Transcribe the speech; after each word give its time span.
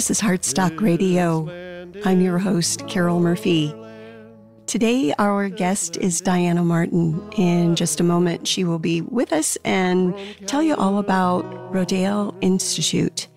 This 0.00 0.10
is 0.10 0.20
Heartstock 0.22 0.80
Radio. 0.80 1.46
I'm 2.06 2.22
your 2.22 2.38
host, 2.38 2.88
Carol 2.88 3.20
Murphy. 3.20 3.74
Today, 4.64 5.12
our 5.18 5.50
guest 5.50 5.98
is 5.98 6.22
Diana 6.22 6.64
Martin. 6.64 7.20
In 7.36 7.76
just 7.76 8.00
a 8.00 8.02
moment, 8.02 8.48
she 8.48 8.64
will 8.64 8.78
be 8.78 9.02
with 9.02 9.30
us 9.30 9.58
and 9.62 10.14
tell 10.46 10.62
you 10.62 10.74
all 10.74 10.96
about 10.96 11.44
Rodale 11.70 12.34
Institute. 12.40 13.28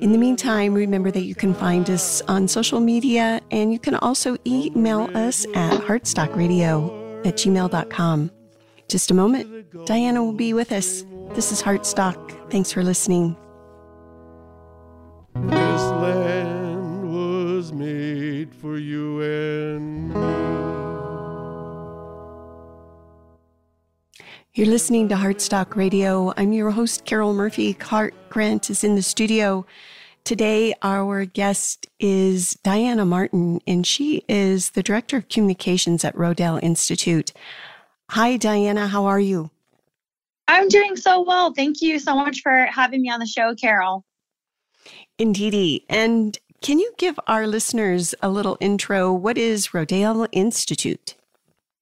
In 0.00 0.12
the 0.12 0.16
meantime, 0.16 0.72
remember 0.72 1.10
that 1.10 1.24
you 1.24 1.34
can 1.34 1.52
find 1.52 1.90
us 1.90 2.22
on 2.28 2.48
social 2.48 2.80
media 2.80 3.42
and 3.50 3.70
you 3.70 3.78
can 3.78 3.96
also 3.96 4.38
email 4.46 5.10
us 5.14 5.44
at 5.54 5.82
heartstockradio 5.82 7.26
at 7.26 7.34
gmail.com. 7.34 8.30
Just 8.88 9.10
a 9.10 9.14
moment, 9.14 9.84
Diana 9.84 10.24
will 10.24 10.32
be 10.32 10.54
with 10.54 10.72
us. 10.72 11.04
This 11.34 11.52
is 11.52 11.62
Heartstock. 11.62 12.50
Thanks 12.50 12.72
for 12.72 12.82
listening. 12.82 13.36
This 15.78 15.90
land 15.90 17.12
was 17.12 17.72
made 17.72 18.52
for 18.52 18.78
you 18.78 19.22
and 19.22 20.08
me. 20.08 20.20
You're 24.54 24.66
listening 24.66 25.08
to 25.10 25.14
Heartstock 25.14 25.76
Radio. 25.76 26.34
I'm 26.36 26.52
your 26.52 26.72
host, 26.72 27.04
Carol 27.04 27.32
Murphy. 27.32 27.74
Clark 27.74 28.12
Grant 28.28 28.70
is 28.70 28.82
in 28.82 28.96
the 28.96 29.02
studio. 29.02 29.64
Today, 30.24 30.74
our 30.82 31.24
guest 31.24 31.86
is 32.00 32.54
Diana 32.64 33.04
Martin, 33.04 33.60
and 33.68 33.86
she 33.86 34.24
is 34.28 34.70
the 34.70 34.82
Director 34.82 35.18
of 35.18 35.28
Communications 35.28 36.04
at 36.04 36.16
Rodale 36.16 36.60
Institute. 36.60 37.32
Hi, 38.10 38.36
Diana. 38.36 38.88
How 38.88 39.04
are 39.04 39.20
you? 39.20 39.52
I'm 40.48 40.66
doing 40.66 40.96
so 40.96 41.22
well. 41.22 41.54
Thank 41.54 41.82
you 41.82 42.00
so 42.00 42.16
much 42.16 42.40
for 42.40 42.66
having 42.66 43.00
me 43.00 43.10
on 43.10 43.20
the 43.20 43.26
show, 43.26 43.54
Carol. 43.54 44.04
Indeedy. 45.18 45.84
And 45.88 46.38
can 46.60 46.78
you 46.78 46.92
give 46.98 47.18
our 47.26 47.46
listeners 47.46 48.14
a 48.22 48.28
little 48.28 48.56
intro? 48.60 49.12
What 49.12 49.38
is 49.38 49.68
Rodale 49.68 50.28
Institute? 50.32 51.14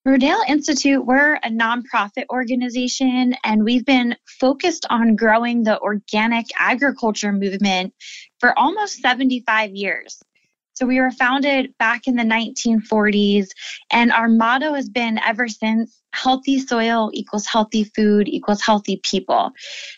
Rodale 0.06 0.48
Institute, 0.48 1.04
we're 1.04 1.34
a 1.34 1.50
nonprofit 1.50 2.26
organization 2.30 3.34
and 3.42 3.64
we've 3.64 3.84
been 3.84 4.14
focused 4.38 4.86
on 4.88 5.16
growing 5.16 5.64
the 5.64 5.80
organic 5.80 6.46
agriculture 6.56 7.32
movement 7.32 7.92
for 8.38 8.56
almost 8.56 9.02
75 9.02 9.74
years. 9.74 10.22
So 10.74 10.84
we 10.86 11.00
were 11.00 11.10
founded 11.10 11.74
back 11.78 12.06
in 12.06 12.16
the 12.16 12.22
1940s, 12.22 13.48
and 13.90 14.12
our 14.12 14.28
motto 14.28 14.74
has 14.74 14.90
been 14.90 15.18
ever 15.18 15.48
since 15.48 16.02
healthy 16.16 16.58
soil 16.58 17.10
equals 17.12 17.46
healthy 17.46 17.84
food 17.84 18.28
equals 18.28 18.62
healthy 18.62 19.00
people. 19.02 19.52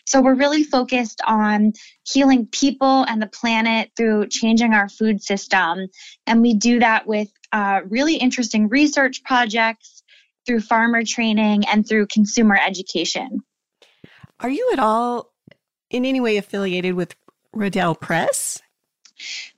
So 0.05 0.21
we're 0.21 0.35
really 0.35 0.63
focused 0.63 1.21
on 1.25 1.73
healing 2.03 2.47
people 2.47 3.03
and 3.03 3.21
the 3.21 3.27
planet 3.27 3.91
through 3.95 4.27
changing 4.27 4.73
our 4.73 4.89
food 4.89 5.23
system. 5.23 5.87
And 6.27 6.41
we 6.41 6.53
do 6.53 6.79
that 6.79 7.07
with 7.07 7.29
uh, 7.51 7.81
really 7.85 8.15
interesting 8.15 8.67
research 8.67 9.23
projects 9.23 10.03
through 10.45 10.61
farmer 10.61 11.03
training 11.03 11.63
and 11.67 11.87
through 11.87 12.07
consumer 12.07 12.57
education. 12.65 13.41
Are 14.39 14.49
you 14.49 14.69
at 14.73 14.79
all 14.79 15.31
in 15.89 16.05
any 16.05 16.21
way 16.21 16.37
affiliated 16.37 16.93
with 16.95 17.15
Rodale 17.55 17.99
Press? 17.99 18.61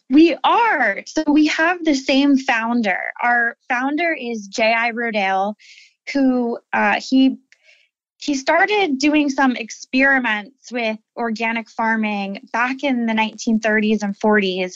We 0.09 0.35
are. 0.43 1.03
So 1.05 1.23
we 1.27 1.47
have 1.47 1.85
the 1.85 1.93
same 1.93 2.37
founder. 2.37 2.99
Our 3.21 3.55
founder 3.69 4.13
is 4.13 4.47
J.I. 4.47 4.91
Rodale, 4.91 5.53
who 6.13 6.59
uh, 6.73 6.99
he 6.99 7.37
he 8.17 8.35
started 8.35 8.99
doing 8.99 9.31
some 9.31 9.55
experiments 9.55 10.71
with 10.71 10.99
organic 11.15 11.67
farming 11.71 12.47
back 12.53 12.83
in 12.83 13.07
the 13.07 13.13
1930s 13.13 14.03
and 14.03 14.15
40s 14.19 14.73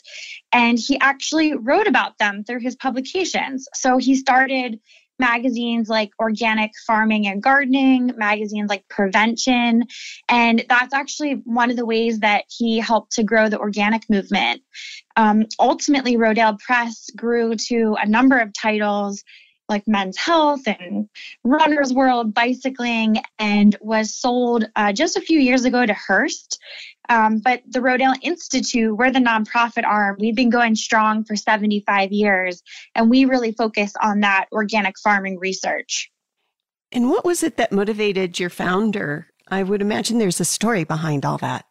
and 0.52 0.80
he 0.80 1.00
actually 1.00 1.54
wrote 1.54 1.86
about 1.86 2.18
them 2.18 2.44
through 2.44 2.60
his 2.60 2.76
publications 2.76 3.68
so 3.76 3.98
he 3.98 4.16
started 4.16 4.80
magazines 5.20 5.90
like 5.90 6.12
Organic 6.20 6.72
Farming 6.86 7.28
and 7.28 7.42
Gardening, 7.42 8.14
magazines 8.18 8.70
like 8.70 8.88
Prevention. 8.90 9.84
And 10.28 10.64
that's 10.68 10.94
actually 10.94 11.42
one 11.46 11.70
of 11.70 11.78
the 11.78 11.86
ways 11.86 12.20
that 12.20 12.46
he 12.50 12.80
helped 12.80 13.14
to 13.14 13.24
grow 13.24 13.50
the 13.50 13.60
organic 13.60 14.10
movement. 14.10 14.62
Um, 15.16 15.46
ultimately, 15.60 16.18
Rodale 16.18 16.60
Press 16.60 17.10
grew 17.16 17.56
to 17.68 17.96
a 18.02 18.06
number 18.06 18.38
of 18.40 18.54
titles 18.54 19.24
like 19.70 19.88
Men's 19.88 20.18
Health 20.18 20.62
and 20.68 21.10
Runner's 21.44 21.94
World, 21.94 22.34
Bicycling, 22.34 23.18
and 23.40 23.76
was 23.82 24.16
sold 24.16 24.66
uh, 24.76 24.94
just 24.94 25.18
a 25.18 25.22
few 25.22 25.40
years 25.40 25.66
ago 25.66 25.86
to 25.86 25.94
Hearst. 25.94 26.60
Um, 27.10 27.40
but 27.40 27.62
the 27.68 27.80
Rodale 27.80 28.16
Institute, 28.22 28.96
we're 28.96 29.12
the 29.12 29.20
nonprofit 29.20 29.86
arm. 29.86 30.18
We've 30.20 30.36
been 30.36 30.50
going 30.50 30.76
strong 30.76 31.24
for 31.24 31.36
75 31.36 32.12
years, 32.12 32.64
and 32.96 33.10
we 33.10 33.26
really 33.26 33.52
focus 33.52 33.94
on 34.02 34.22
that 34.22 34.48
organic 34.52 34.96
farming 35.00 35.40
research. 35.40 36.12
And 36.92 37.10
what 37.10 37.26
was 37.26 37.44
it 37.44 37.58
that 37.58 37.72
motivated 37.72 38.40
your 38.40 38.50
founder? 38.50 39.28
I 39.48 39.64
would 39.64 39.82
imagine 39.82 40.18
there's 40.18 40.40
a 40.40 40.46
story 40.46 40.84
behind 40.84 41.26
all 41.26 41.38
that 41.40 41.66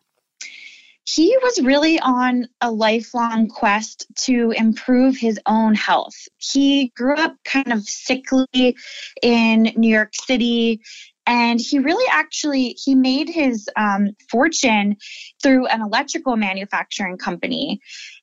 he 1.07 1.37
was 1.43 1.61
really 1.61 2.01
on 2.01 2.49
a 2.61 2.71
lifelong 2.71 3.49
quest 3.49 4.07
to 4.17 4.53
improve 4.57 5.17
his 5.17 5.39
own 5.47 5.75
health. 5.75 6.15
He 6.39 6.93
grew 6.97 7.15
up 7.15 7.37
kind 7.45 7.73
of 7.73 7.83
sickly 7.83 8.77
in 9.23 9.73
New 9.77 9.91
York 9.91 10.13
City 10.15 10.81
and 11.27 11.61
he 11.61 11.79
really 11.79 12.07
actually 12.11 12.77
he 12.83 12.95
made 12.95 13.29
his 13.29 13.69
um, 13.77 14.11
fortune 14.31 14.97
through 15.43 15.67
an 15.67 15.81
electrical 15.81 16.37
manufacturing 16.37 17.17
company 17.17 17.81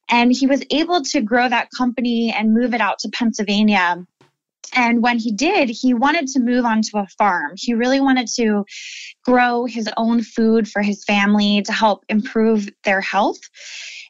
and 0.10 0.32
he 0.32 0.48
was 0.48 0.64
able 0.70 1.02
to 1.02 1.22
grow 1.22 1.48
that 1.50 1.70
company 1.76 2.34
and 2.36 2.54
move 2.54 2.74
it 2.74 2.82
out 2.82 3.00
to 3.00 3.10
pennsylvania 3.10 4.06
and 4.74 5.02
when 5.02 5.20
he 5.20 5.32
did, 5.32 5.70
he 5.70 5.94
wanted 5.94 6.28
to 6.28 6.40
move 6.40 6.66
onto 6.66 6.98
a 6.98 7.08
farm. 7.18 7.54
He 7.56 7.74
really 7.74 8.00
wanted 8.00 8.28
to 8.36 8.66
grow 9.24 9.66
his 9.66 9.90
own 9.98 10.24
food 10.24 10.70
for 10.70 10.82
his 10.82 11.04
family 11.04 11.62
to 11.64 11.72
help 11.72 12.06
improve 12.10 12.70
their 12.84 13.02
health. 13.02 13.40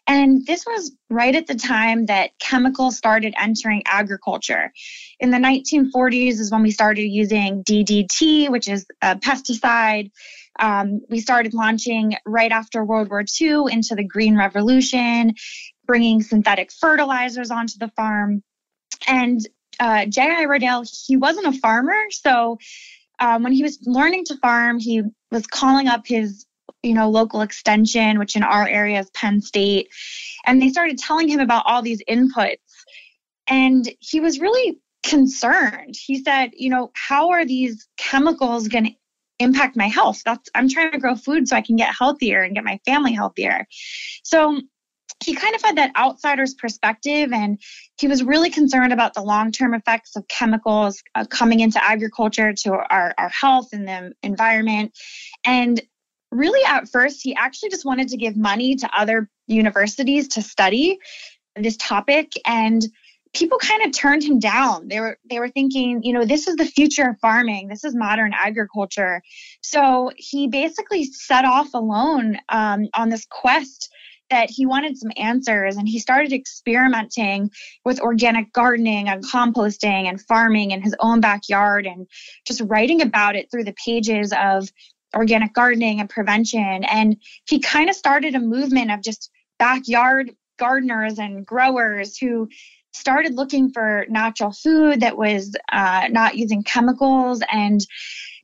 And 0.07 0.45
this 0.45 0.66
was 0.66 0.91
right 1.09 1.35
at 1.35 1.47
the 1.47 1.55
time 1.55 2.07
that 2.07 2.31
chemicals 2.39 2.97
started 2.97 3.33
entering 3.38 3.83
agriculture. 3.85 4.72
In 5.19 5.29
the 5.29 5.38
1940s 5.38 6.39
is 6.39 6.51
when 6.51 6.63
we 6.63 6.72
started 6.72 7.03
using 7.03 7.63
DDT, 7.63 8.49
which 8.49 8.67
is 8.67 8.85
a 9.01 9.16
pesticide. 9.16 10.11
Um, 10.59 11.01
we 11.09 11.19
started 11.22 11.53
launching 11.53 12.16
right 12.25 12.51
after 12.51 12.83
World 12.83 13.09
War 13.09 13.23
II 13.39 13.72
into 13.72 13.95
the 13.95 14.03
Green 14.03 14.38
Revolution, 14.38 15.33
bringing 15.85 16.22
synthetic 16.22 16.72
fertilizers 16.72 17.51
onto 17.51 17.78
the 17.79 17.89
farm. 17.95 18.43
And 19.07 19.39
uh, 19.81 20.06
J.I. 20.06 20.46
Rodale, 20.46 20.88
he 21.08 21.18
wasn't 21.18 21.47
a 21.47 21.59
farmer. 21.59 21.97
So 22.12 22.59
um, 23.19 23.44
when 23.44 23.52
he 23.52 23.64
was 23.64 23.80
learning 23.86 24.25
to 24.25 24.38
farm, 24.38 24.80
he 24.80 25.02
was 25.31 25.47
calling 25.47 25.88
up 25.88 26.06
his 26.06 26.46
you 26.84 26.94
know 26.94 27.09
local 27.09 27.42
extension 27.42 28.18
which 28.18 28.36
in 28.36 28.41
our 28.41 28.68
area 28.68 29.00
is 29.00 29.09
penn 29.12 29.40
state 29.40 29.90
and 30.46 30.59
they 30.59 30.70
started 30.70 30.97
telling 30.97 31.28
him 31.28 31.40
about 31.40 31.64
all 31.68 31.84
these 31.84 32.02
inputs 32.09 32.58
and 33.46 33.88
he 34.00 34.20
was 34.20 34.40
really 34.40 34.80
concerned 35.03 35.96
he 35.96 36.24
said 36.24 36.50
you 36.53 36.70
know 36.72 36.91
how 36.96 37.30
are 37.30 37.46
these 37.46 37.88
chemicals 37.97 38.68
going 38.68 38.86
to 38.86 38.91
impact 39.38 39.75
my 39.75 39.88
health 39.88 40.22
that's 40.25 40.50
i'm 40.55 40.70
trying 40.70 40.91
to 40.91 40.97
grow 40.97 41.16
food 41.16 41.47
so 41.47 41.55
i 41.55 41.61
can 41.61 41.76
get 41.76 41.94
healthier 41.94 42.41
and 42.41 42.55
get 42.55 42.64
my 42.64 42.79
family 42.85 43.14
healthier 43.14 43.67
so 44.23 44.59
he 45.23 45.35
kind 45.35 45.56
of 45.56 45.62
had 45.62 45.78
that 45.78 45.91
outsider's 45.96 46.53
perspective 46.53 47.32
and 47.32 47.62
he 48.00 48.08
was 48.08 48.23
really 48.23 48.50
concerned 48.50 48.94
about 48.94 49.14
the 49.14 49.22
long-term 49.22 49.73
effects 49.73 50.16
of 50.16 50.28
chemicals 50.28 51.02
uh, 51.16 51.26
coming 51.26 51.59
into 51.59 51.84
agriculture 51.84 52.53
to 52.53 52.72
our, 52.73 53.14
our 53.18 53.29
health 53.29 53.70
and 53.73 53.88
the 53.88 54.12
environment. 54.23 54.97
And 55.46 55.82
really 56.32 56.64
at 56.66 56.88
first 56.90 57.22
he 57.22 57.35
actually 57.35 57.70
just 57.70 57.85
wanted 57.85 58.08
to 58.08 58.18
give 58.18 58.35
money 58.38 58.76
to 58.76 58.90
other 58.97 59.29
universities 59.47 60.29
to 60.29 60.41
study 60.41 60.97
this 61.56 61.78
topic 61.78 62.32
and 62.46 62.88
people 63.34 63.58
kind 63.58 63.84
of 63.84 63.91
turned 63.91 64.24
him 64.24 64.40
down. 64.40 64.88
They 64.88 65.00
were 65.00 65.17
they 65.29 65.40
were 65.40 65.50
thinking 65.50 66.02
you 66.03 66.14
know 66.14 66.26
this 66.26 66.47
is 66.47 66.56
the 66.56 66.66
future 66.66 67.09
of 67.09 67.20
farming. 67.20 67.67
This 67.67 67.84
is 67.84 67.96
modern 67.96 68.34
agriculture. 68.34 69.22
So 69.62 70.12
he 70.17 70.47
basically 70.47 71.06
set 71.06 71.46
off 71.46 71.74
alone 71.74 72.38
um, 72.50 72.88
on 72.94 73.09
this 73.09 73.26
quest 73.29 73.90
that 74.31 74.49
he 74.49 74.66
wanted 74.66 74.97
some 74.97 75.11
answers 75.17 75.75
and 75.75 75.87
he 75.87 75.99
started 75.99 76.33
experimenting 76.33 77.51
with 77.85 77.99
organic 77.99 78.51
gardening 78.53 79.09
and 79.09 79.23
composting 79.23 80.09
and 80.09 80.22
farming 80.22 80.72
in 80.72 80.81
his 80.81 80.95
own 80.99 81.19
backyard 81.22 81.85
and 81.85 82.07
just 82.47 82.61
writing 82.66 83.01
about 83.01 83.35
it 83.35 83.51
through 83.51 83.66
the 83.66 83.75
pages 83.85 84.33
of 84.33 84.69
organic 85.16 85.53
gardening 85.53 85.99
and 85.99 86.09
prevention. 86.09 86.83
And 86.85 87.17
he 87.47 87.59
kind 87.59 87.89
of 87.89 87.95
started 87.95 88.33
a 88.33 88.39
movement 88.39 88.91
of 88.91 89.03
just 89.03 89.29
backyard 89.59 90.31
gardeners 90.57 91.19
and 91.19 91.45
growers 91.45 92.17
who 92.17 92.47
started 92.93 93.35
looking 93.35 93.72
for 93.72 94.05
natural 94.09 94.51
food 94.51 95.01
that 95.01 95.17
was 95.17 95.55
uh, 95.72 96.07
not 96.09 96.35
using 96.35 96.63
chemicals 96.63 97.41
and 97.51 97.81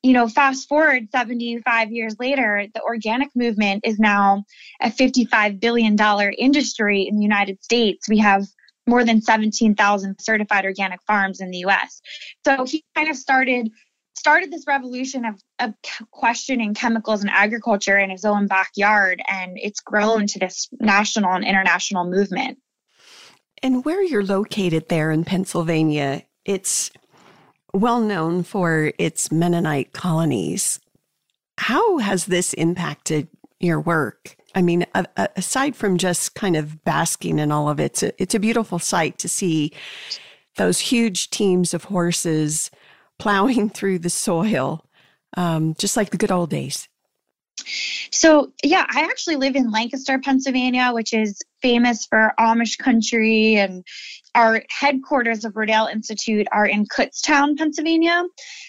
you 0.08 0.14
know, 0.14 0.30
fast 0.30 0.70
forward 0.70 1.10
75 1.12 1.92
years 1.92 2.16
later, 2.18 2.66
the 2.74 2.82
organic 2.82 3.28
movement 3.36 3.82
is 3.86 4.00
now 4.00 4.46
a 4.82 4.90
$55 4.90 5.60
billion 5.60 5.98
industry 6.38 7.02
in 7.02 7.18
the 7.18 7.24
United 7.24 7.62
States. 7.62 8.08
We 8.08 8.20
have 8.20 8.48
more 8.88 9.04
than 9.04 9.22
17,000 9.22 10.16
certified 10.22 10.64
organic 10.64 11.02
farms 11.06 11.42
in 11.42 11.52
the 11.52 11.58
US. 11.66 12.02
So 12.46 12.64
he 12.64 12.86
kind 12.96 13.10
of 13.10 13.18
started 13.18 13.70
started 14.18 14.50
this 14.50 14.66
revolution 14.66 15.26
of, 15.26 15.36
of 15.60 15.74
questioning 16.12 16.74
chemicals 16.74 17.22
in 17.22 17.30
agriculture 17.30 18.00
in 18.00 18.10
his 18.10 18.24
own 18.24 18.48
backyard 18.48 19.22
and 19.30 19.58
it's 19.58 19.82
grown 19.82 20.26
to 20.26 20.40
this 20.40 20.70
national 20.80 21.34
and 21.34 21.44
international 21.44 22.10
movement. 22.10 22.58
And 23.62 23.84
where 23.84 24.02
you're 24.02 24.24
located 24.24 24.88
there 24.88 25.12
in 25.12 25.26
Pennsylvania, 25.26 26.24
it's 26.46 26.92
well 27.78 28.02
known 28.02 28.44
for 28.44 28.92
its 28.98 29.32
Mennonite 29.32 29.94
colonies. 29.94 30.80
How 31.58 31.98
has 31.98 32.26
this 32.26 32.54
impacted 32.54 33.28
your 33.60 33.80
work? 33.80 34.36
I 34.56 34.62
mean, 34.62 34.86
aside 35.16 35.76
from 35.76 35.98
just 35.98 36.36
kind 36.36 36.56
of 36.56 36.84
basking 36.84 37.40
in 37.40 37.52
all 37.52 37.70
of 37.70 37.80
it, 37.80 37.84
it's 37.84 38.04
a, 38.04 38.22
it's 38.22 38.36
a 38.36 38.40
beautiful 38.40 38.80
sight 38.80 39.18
to 39.20 39.30
see 39.30 39.72
those 40.56 40.80
huge 40.80 41.30
teams 41.30 41.74
of 41.74 41.86
horses 41.86 42.72
plowing 43.20 43.70
through 43.76 44.00
the 44.00 44.10
soil, 44.10 44.86
um, 45.36 45.76
just 45.76 45.98
like 45.98 46.10
the 46.10 46.18
good 46.18 46.32
old 46.32 46.50
days. 46.50 46.88
So, 48.12 48.54
yeah, 48.64 48.86
I 48.90 49.02
actually 49.02 49.36
live 49.36 49.56
in 49.56 49.72
Lancaster, 49.72 50.20
Pennsylvania, 50.20 50.92
which 50.94 51.14
is 51.14 51.42
famous 51.62 52.06
for 52.06 52.34
Amish 52.40 52.78
country. 52.78 53.56
And 53.56 53.84
our 54.38 54.62
headquarters 54.70 55.44
of 55.46 55.54
Rodale 55.54 55.92
Institute 55.92 56.48
are 56.52 56.68
in 56.68 56.86
Kutztown, 56.86 57.58
Pennsylvania. 57.58 58.24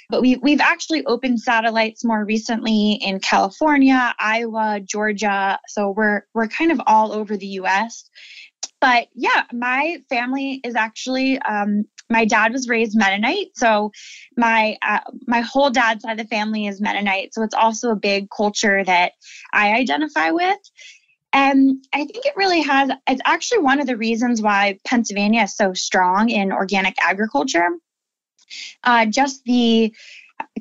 But 0.09 0.23
we, 0.23 0.37
we've 0.37 0.63
actually 0.63 1.05
opened 1.05 1.41
satellites 1.41 2.07
more 2.07 2.25
recently 2.25 2.93
in 3.03 3.21
California, 3.21 4.15
Iowa, 4.19 4.81
Georgia. 4.83 5.61
So 5.69 5.91
we're, 5.91 6.23
we're 6.33 6.49
kind 6.49 6.73
of 6.73 6.81
all 6.87 7.13
over 7.13 7.37
the 7.37 7.47
US. 7.61 8.09
But 8.81 9.09
yeah, 9.15 9.43
my 9.53 9.99
family 10.09 10.63
is 10.65 10.75
actually 10.75 11.39
um, 11.41 11.85
my 12.11 12.25
dad 12.25 12.53
was 12.53 12.69
raised 12.69 12.97
Mennonite, 12.97 13.49
so 13.55 13.91
my 14.37 14.77
uh, 14.87 15.01
my 15.27 15.41
whole 15.41 15.69
dad's 15.69 16.03
side 16.03 16.13
of 16.13 16.19
the 16.19 16.35
family 16.35 16.67
is 16.67 16.81
Mennonite. 16.81 17.35
So 17.35 17.43
it's 17.43 17.55
also 17.55 17.91
a 17.91 17.97
big 17.97 18.29
culture 18.35 18.85
that 18.85 19.13
I 19.53 19.73
identify 19.75 20.31
with. 20.31 20.59
And 21.39 21.87
I 21.93 21.99
think 21.99 22.27
it 22.27 22.35
really 22.35 22.63
has, 22.63 22.91
it's 23.07 23.23
actually 23.25 23.61
one 23.61 23.81
of 23.81 23.87
the 23.87 23.97
reasons 23.97 24.43
why 24.43 24.81
Pennsylvania 24.85 25.43
is 25.43 25.55
so 25.55 25.73
strong 25.73 26.31
in 26.31 26.51
organic 26.51 26.97
agriculture. 27.01 27.69
Uh, 28.83 29.07
just 29.07 29.45
the 29.45 29.95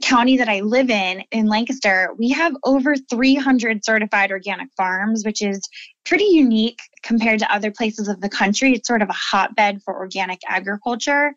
county 0.03 0.37
that 0.37 0.49
I 0.49 0.59
live 0.59 0.91
in, 0.91 1.23
in 1.31 1.47
Lancaster, 1.47 2.13
we 2.19 2.29
have 2.29 2.55
over 2.63 2.95
300 2.95 3.83
certified 3.83 4.29
organic 4.29 4.69
farms, 4.77 5.25
which 5.25 5.41
is 5.41 5.67
pretty 6.05 6.25
unique 6.25 6.79
compared 7.01 7.39
to 7.39 7.51
other 7.51 7.71
places 7.71 8.07
of 8.07 8.21
the 8.21 8.29
country. 8.29 8.73
It's 8.73 8.87
sort 8.87 9.01
of 9.01 9.09
a 9.09 9.13
hotbed 9.13 9.81
for 9.81 9.97
organic 9.97 10.41
agriculture. 10.47 11.33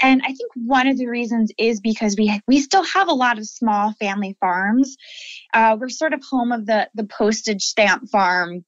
And 0.00 0.22
I 0.22 0.28
think 0.28 0.52
one 0.54 0.86
of 0.86 0.96
the 0.96 1.06
reasons 1.06 1.52
is 1.58 1.82
because 1.82 2.16
we, 2.16 2.40
we 2.48 2.60
still 2.60 2.84
have 2.84 3.08
a 3.08 3.14
lot 3.14 3.36
of 3.36 3.46
small 3.46 3.92
family 4.00 4.38
farms. 4.40 4.96
Uh, 5.52 5.76
we're 5.78 5.90
sort 5.90 6.14
of 6.14 6.22
home 6.24 6.50
of 6.50 6.64
the, 6.64 6.88
the 6.94 7.04
postage 7.04 7.64
stamp 7.64 8.08
farm 8.08 8.64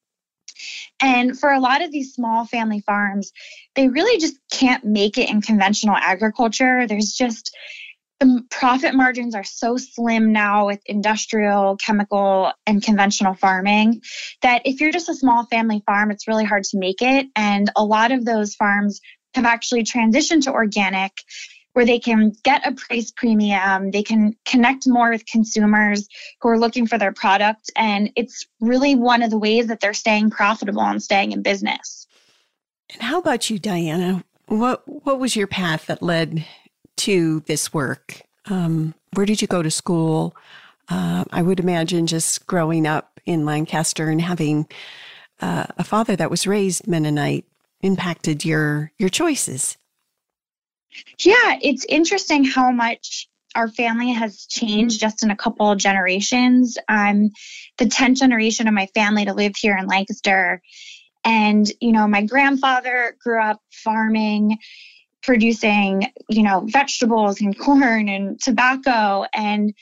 and 1.00 1.38
for 1.38 1.50
a 1.50 1.60
lot 1.60 1.82
of 1.82 1.90
these 1.90 2.14
small 2.14 2.44
family 2.44 2.80
farms, 2.80 3.32
they 3.74 3.88
really 3.88 4.18
just 4.20 4.36
can't 4.50 4.84
make 4.84 5.18
it 5.18 5.28
in 5.28 5.42
conventional 5.42 5.96
agriculture. 5.96 6.86
There's 6.86 7.12
just 7.12 7.54
the 8.20 8.44
profit 8.50 8.94
margins 8.94 9.34
are 9.34 9.42
so 9.42 9.76
slim 9.76 10.32
now 10.32 10.66
with 10.66 10.80
industrial, 10.86 11.76
chemical, 11.76 12.52
and 12.66 12.80
conventional 12.80 13.34
farming 13.34 14.00
that 14.42 14.62
if 14.64 14.80
you're 14.80 14.92
just 14.92 15.08
a 15.08 15.14
small 15.14 15.44
family 15.46 15.82
farm, 15.86 16.12
it's 16.12 16.28
really 16.28 16.44
hard 16.44 16.62
to 16.62 16.78
make 16.78 17.02
it. 17.02 17.26
And 17.34 17.68
a 17.74 17.84
lot 17.84 18.12
of 18.12 18.24
those 18.24 18.54
farms 18.54 19.00
have 19.34 19.44
actually 19.44 19.82
transitioned 19.82 20.44
to 20.44 20.52
organic 20.52 21.12
where 21.72 21.86
they 21.86 21.98
can 21.98 22.32
get 22.42 22.66
a 22.66 22.72
price 22.72 23.10
premium, 23.10 23.90
they 23.90 24.02
can 24.02 24.36
connect 24.44 24.86
more 24.86 25.10
with 25.10 25.26
consumers 25.26 26.08
who 26.40 26.48
are 26.48 26.58
looking 26.58 26.86
for 26.86 26.98
their 26.98 27.12
product. 27.12 27.70
And 27.76 28.10
it's 28.16 28.46
really 28.60 28.94
one 28.94 29.22
of 29.22 29.30
the 29.30 29.38
ways 29.38 29.68
that 29.68 29.80
they're 29.80 29.94
staying 29.94 30.30
profitable 30.30 30.82
and 30.82 31.02
staying 31.02 31.32
in 31.32 31.42
business. 31.42 32.06
And 32.92 33.02
how 33.02 33.18
about 33.18 33.48
you, 33.48 33.58
Diana? 33.58 34.24
What 34.46 34.82
what 34.86 35.18
was 35.18 35.34
your 35.34 35.46
path 35.46 35.86
that 35.86 36.02
led 36.02 36.44
to 36.98 37.40
this 37.46 37.72
work? 37.72 38.22
Um, 38.46 38.94
where 39.14 39.26
did 39.26 39.40
you 39.40 39.48
go 39.48 39.62
to 39.62 39.70
school? 39.70 40.36
Uh, 40.88 41.24
I 41.32 41.42
would 41.42 41.60
imagine 41.60 42.06
just 42.06 42.46
growing 42.46 42.86
up 42.86 43.20
in 43.24 43.46
Lancaster 43.46 44.10
and 44.10 44.20
having 44.20 44.66
uh, 45.40 45.66
a 45.78 45.84
father 45.84 46.16
that 46.16 46.30
was 46.30 46.46
raised 46.46 46.86
Mennonite 46.86 47.46
impacted 47.80 48.44
your 48.44 48.92
your 48.98 49.08
choices. 49.08 49.78
Yeah, 51.18 51.58
it's 51.62 51.84
interesting 51.88 52.44
how 52.44 52.70
much 52.70 53.28
our 53.54 53.68
family 53.68 54.12
has 54.12 54.46
changed 54.46 55.00
just 55.00 55.22
in 55.22 55.30
a 55.30 55.36
couple 55.36 55.70
of 55.70 55.78
generations. 55.78 56.78
I'm 56.88 57.30
the 57.78 57.84
10th 57.84 58.16
generation 58.18 58.68
of 58.68 58.74
my 58.74 58.86
family 58.94 59.24
to 59.26 59.34
live 59.34 59.52
here 59.56 59.76
in 59.76 59.86
Lancaster. 59.86 60.62
And, 61.24 61.70
you 61.80 61.92
know, 61.92 62.08
my 62.08 62.22
grandfather 62.22 63.16
grew 63.22 63.40
up 63.40 63.60
farming, 63.70 64.58
producing, 65.22 66.10
you 66.28 66.42
know, 66.42 66.64
vegetables 66.66 67.40
and 67.40 67.56
corn 67.56 68.08
and 68.08 68.40
tobacco. 68.40 69.24
And 69.32 69.74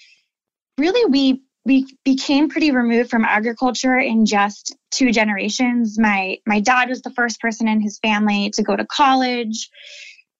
really, 0.76 1.10
we 1.10 1.42
we 1.66 1.86
became 2.04 2.48
pretty 2.48 2.70
removed 2.70 3.10
from 3.10 3.24
agriculture 3.24 3.98
in 3.98 4.24
just 4.26 4.76
two 4.90 5.12
generations. 5.12 5.98
My 5.98 6.38
my 6.46 6.60
dad 6.60 6.88
was 6.88 7.02
the 7.02 7.10
first 7.10 7.40
person 7.40 7.68
in 7.68 7.80
his 7.80 7.98
family 7.98 8.50
to 8.54 8.62
go 8.62 8.76
to 8.76 8.86
college 8.86 9.70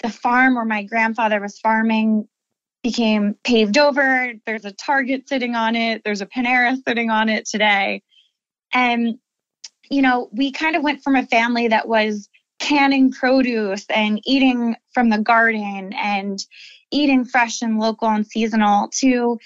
the 0.02 0.10
farm 0.10 0.54
where 0.54 0.64
my 0.64 0.84
grandfather 0.84 1.40
was 1.40 1.58
farming 1.58 2.28
became 2.82 3.34
paved 3.44 3.78
over. 3.78 4.32
There's 4.46 4.64
a 4.64 4.72
Target 4.72 5.28
sitting 5.28 5.54
on 5.54 5.76
it, 5.76 6.02
there's 6.04 6.22
a 6.22 6.26
Panera 6.26 6.76
sitting 6.86 7.10
on 7.10 7.28
it 7.28 7.46
today. 7.46 8.02
And, 8.72 9.18
you 9.90 10.02
know, 10.02 10.28
we 10.32 10.52
kind 10.52 10.76
of 10.76 10.82
went 10.82 11.02
from 11.02 11.16
a 11.16 11.26
family 11.26 11.68
that 11.68 11.88
was 11.88 12.28
canning 12.58 13.10
produce 13.10 13.84
and 13.88 14.20
eating 14.24 14.76
from 14.92 15.08
the 15.08 15.18
garden 15.18 15.92
and 15.94 16.44
eating 16.90 17.24
fresh 17.24 17.62
and 17.62 17.78
local 17.78 18.08
and 18.08 18.26
seasonal 18.26 18.88
to 18.88 19.38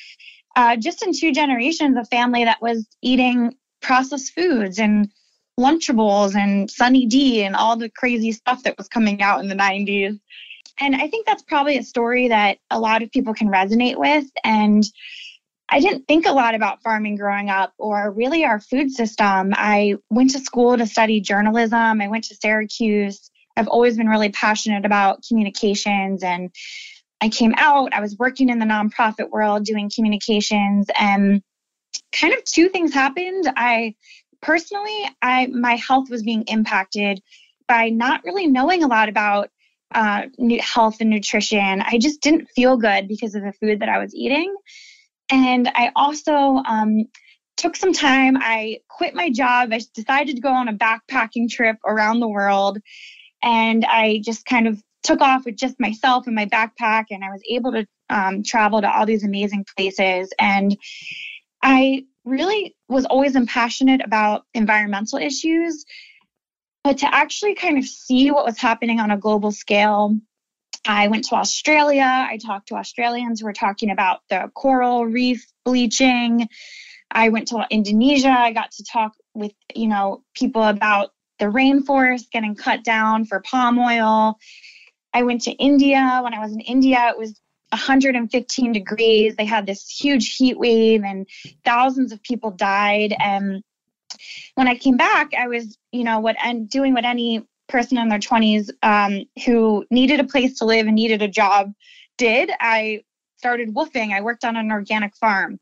uh, 0.56 0.76
just 0.76 1.02
in 1.02 1.12
two 1.12 1.32
generations, 1.32 1.96
a 1.96 2.04
family 2.04 2.44
that 2.44 2.62
was 2.62 2.86
eating 3.02 3.54
processed 3.80 4.32
foods 4.34 4.78
and 4.78 5.10
Lunchables 5.58 6.34
and 6.34 6.70
Sunny 6.70 7.06
D 7.06 7.44
and 7.44 7.54
all 7.54 7.76
the 7.76 7.88
crazy 7.88 8.32
stuff 8.32 8.62
that 8.64 8.76
was 8.76 8.88
coming 8.88 9.22
out 9.22 9.40
in 9.40 9.48
the 9.48 9.54
90s. 9.54 10.18
And 10.78 10.96
I 10.96 11.08
think 11.08 11.26
that's 11.26 11.42
probably 11.42 11.78
a 11.78 11.82
story 11.82 12.28
that 12.28 12.58
a 12.70 12.80
lot 12.80 13.02
of 13.02 13.10
people 13.12 13.34
can 13.34 13.48
resonate 13.48 13.96
with. 13.96 14.24
And 14.42 14.84
I 15.68 15.80
didn't 15.80 16.06
think 16.06 16.26
a 16.26 16.32
lot 16.32 16.54
about 16.54 16.82
farming 16.82 17.16
growing 17.16 17.48
up 17.48 17.72
or 17.78 18.10
really 18.10 18.44
our 18.44 18.60
food 18.60 18.90
system. 18.90 19.52
I 19.54 19.96
went 20.10 20.30
to 20.30 20.40
school 20.40 20.76
to 20.76 20.86
study 20.86 21.20
journalism, 21.20 22.00
I 22.00 22.08
went 22.08 22.24
to 22.24 22.36
Syracuse. 22.36 23.30
I've 23.56 23.68
always 23.68 23.96
been 23.96 24.08
really 24.08 24.30
passionate 24.30 24.84
about 24.84 25.24
communications 25.26 26.24
and 26.24 26.50
I 27.20 27.28
came 27.28 27.54
out, 27.56 27.94
I 27.94 28.00
was 28.00 28.18
working 28.18 28.48
in 28.50 28.58
the 28.58 28.66
nonprofit 28.66 29.30
world 29.30 29.64
doing 29.64 29.90
communications 29.94 30.86
and 30.98 31.40
kind 32.12 32.34
of 32.34 32.44
two 32.44 32.68
things 32.68 32.92
happened. 32.92 33.50
I 33.56 33.94
personally, 34.44 35.08
I 35.22 35.46
my 35.46 35.76
health 35.76 36.10
was 36.10 36.22
being 36.22 36.44
impacted 36.46 37.20
by 37.66 37.88
not 37.88 38.22
really 38.24 38.46
knowing 38.46 38.84
a 38.84 38.86
lot 38.86 39.08
about 39.08 39.50
uh, 39.94 40.22
health 40.60 40.96
and 41.00 41.10
nutrition. 41.10 41.80
I 41.80 41.98
just 41.98 42.20
didn't 42.20 42.48
feel 42.54 42.76
good 42.76 43.08
because 43.08 43.34
of 43.34 43.42
the 43.42 43.52
food 43.60 43.80
that 43.80 43.88
I 43.88 43.98
was 43.98 44.14
eating. 44.14 44.54
And 45.30 45.70
I 45.74 45.90
also 45.96 46.34
um, 46.34 47.06
took 47.56 47.76
some 47.76 47.92
time. 47.92 48.36
I 48.38 48.80
quit 48.88 49.14
my 49.14 49.30
job. 49.30 49.70
I 49.72 49.80
decided 49.94 50.36
to 50.36 50.42
go 50.42 50.52
on 50.52 50.68
a 50.68 50.74
backpacking 50.74 51.48
trip 51.48 51.76
around 51.86 52.20
the 52.20 52.28
world. 52.28 52.78
And 53.42 53.84
I 53.84 54.20
just 54.24 54.44
kind 54.46 54.66
of 54.66 54.82
took 55.02 55.20
off 55.20 55.44
with 55.44 55.56
just 55.56 55.78
myself 55.80 56.26
and 56.26 56.34
my 56.34 56.46
backpack. 56.46 57.04
And 57.10 57.24
I 57.24 57.30
was 57.30 57.42
able 57.48 57.72
to 57.72 57.86
um, 58.10 58.42
travel 58.42 58.80
to 58.82 58.90
all 58.90 59.06
these 59.06 59.24
amazing 59.24 59.64
places. 59.76 60.30
And 60.38 60.76
I 61.62 62.04
really 62.24 62.74
was 62.88 63.04
always 63.04 63.36
passionate 63.46 64.00
about 64.04 64.44
environmental 64.54 65.18
issues. 65.18 65.84
But 66.82 66.98
to 66.98 67.14
actually 67.14 67.54
kind 67.54 67.78
of 67.78 67.86
see 67.86 68.30
what 68.30 68.44
was 68.44 68.58
happening 68.58 69.00
on 69.00 69.10
a 69.10 69.16
global 69.16 69.52
scale, 69.52 70.18
I 70.86 71.08
went 71.08 71.24
to 71.26 71.36
Australia. 71.36 72.04
I 72.04 72.36
talked 72.36 72.68
to 72.68 72.74
Australians 72.74 73.40
who 73.40 73.46
were 73.46 73.54
talking 73.54 73.90
about 73.90 74.20
the 74.28 74.50
coral 74.54 75.06
reef 75.06 75.46
bleaching. 75.64 76.48
I 77.10 77.30
went 77.30 77.48
to 77.48 77.66
Indonesia. 77.70 78.28
I 78.28 78.52
got 78.52 78.72
to 78.72 78.84
talk 78.84 79.12
with, 79.32 79.52
you 79.74 79.88
know, 79.88 80.22
people 80.34 80.62
about 80.62 81.10
the 81.38 81.46
rainforest 81.46 82.30
getting 82.30 82.54
cut 82.54 82.84
down 82.84 83.24
for 83.24 83.40
palm 83.40 83.78
oil. 83.78 84.38
I 85.12 85.22
went 85.22 85.42
to 85.42 85.52
India. 85.52 86.20
When 86.22 86.34
I 86.34 86.40
was 86.40 86.52
in 86.52 86.60
India, 86.60 87.08
it 87.08 87.18
was 87.18 87.40
115 87.74 88.72
degrees. 88.72 89.36
They 89.36 89.44
had 89.44 89.66
this 89.66 89.88
huge 89.88 90.36
heat 90.36 90.58
wave 90.58 91.02
and 91.04 91.26
thousands 91.64 92.12
of 92.12 92.22
people 92.22 92.50
died. 92.50 93.14
And 93.18 93.62
when 94.54 94.68
I 94.68 94.76
came 94.76 94.96
back, 94.96 95.32
I 95.38 95.48
was, 95.48 95.76
you 95.92 96.04
know, 96.04 96.20
what 96.20 96.36
and 96.42 96.68
doing 96.68 96.94
what 96.94 97.04
any 97.04 97.46
person 97.68 97.98
in 97.98 98.08
their 98.08 98.18
20s 98.18 98.70
um, 98.82 99.24
who 99.44 99.84
needed 99.90 100.20
a 100.20 100.24
place 100.24 100.58
to 100.58 100.64
live 100.64 100.86
and 100.86 100.94
needed 100.94 101.22
a 101.22 101.28
job 101.28 101.72
did. 102.16 102.50
I 102.60 103.02
started 103.38 103.74
woofing. 103.74 104.12
I 104.12 104.20
worked 104.20 104.44
on 104.44 104.56
an 104.56 104.70
organic 104.70 105.16
farm. 105.16 105.58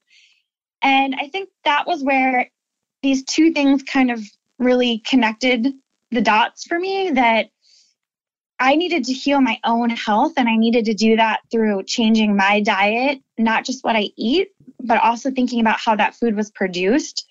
And 0.82 1.14
I 1.18 1.28
think 1.28 1.48
that 1.64 1.86
was 1.86 2.02
where 2.02 2.50
these 3.02 3.24
two 3.24 3.52
things 3.52 3.82
kind 3.82 4.10
of 4.10 4.20
really 4.58 4.98
connected 4.98 5.72
the 6.10 6.20
dots 6.20 6.64
for 6.64 6.78
me 6.78 7.10
that 7.10 7.50
I 8.62 8.76
needed 8.76 9.02
to 9.06 9.12
heal 9.12 9.40
my 9.40 9.58
own 9.64 9.90
health 9.90 10.34
and 10.36 10.48
I 10.48 10.54
needed 10.54 10.84
to 10.84 10.94
do 10.94 11.16
that 11.16 11.40
through 11.50 11.82
changing 11.82 12.36
my 12.36 12.60
diet, 12.60 13.20
not 13.36 13.64
just 13.64 13.82
what 13.82 13.96
I 13.96 14.10
eat, 14.16 14.50
but 14.78 15.02
also 15.02 15.32
thinking 15.32 15.60
about 15.60 15.80
how 15.80 15.96
that 15.96 16.14
food 16.14 16.36
was 16.36 16.52
produced. 16.52 17.26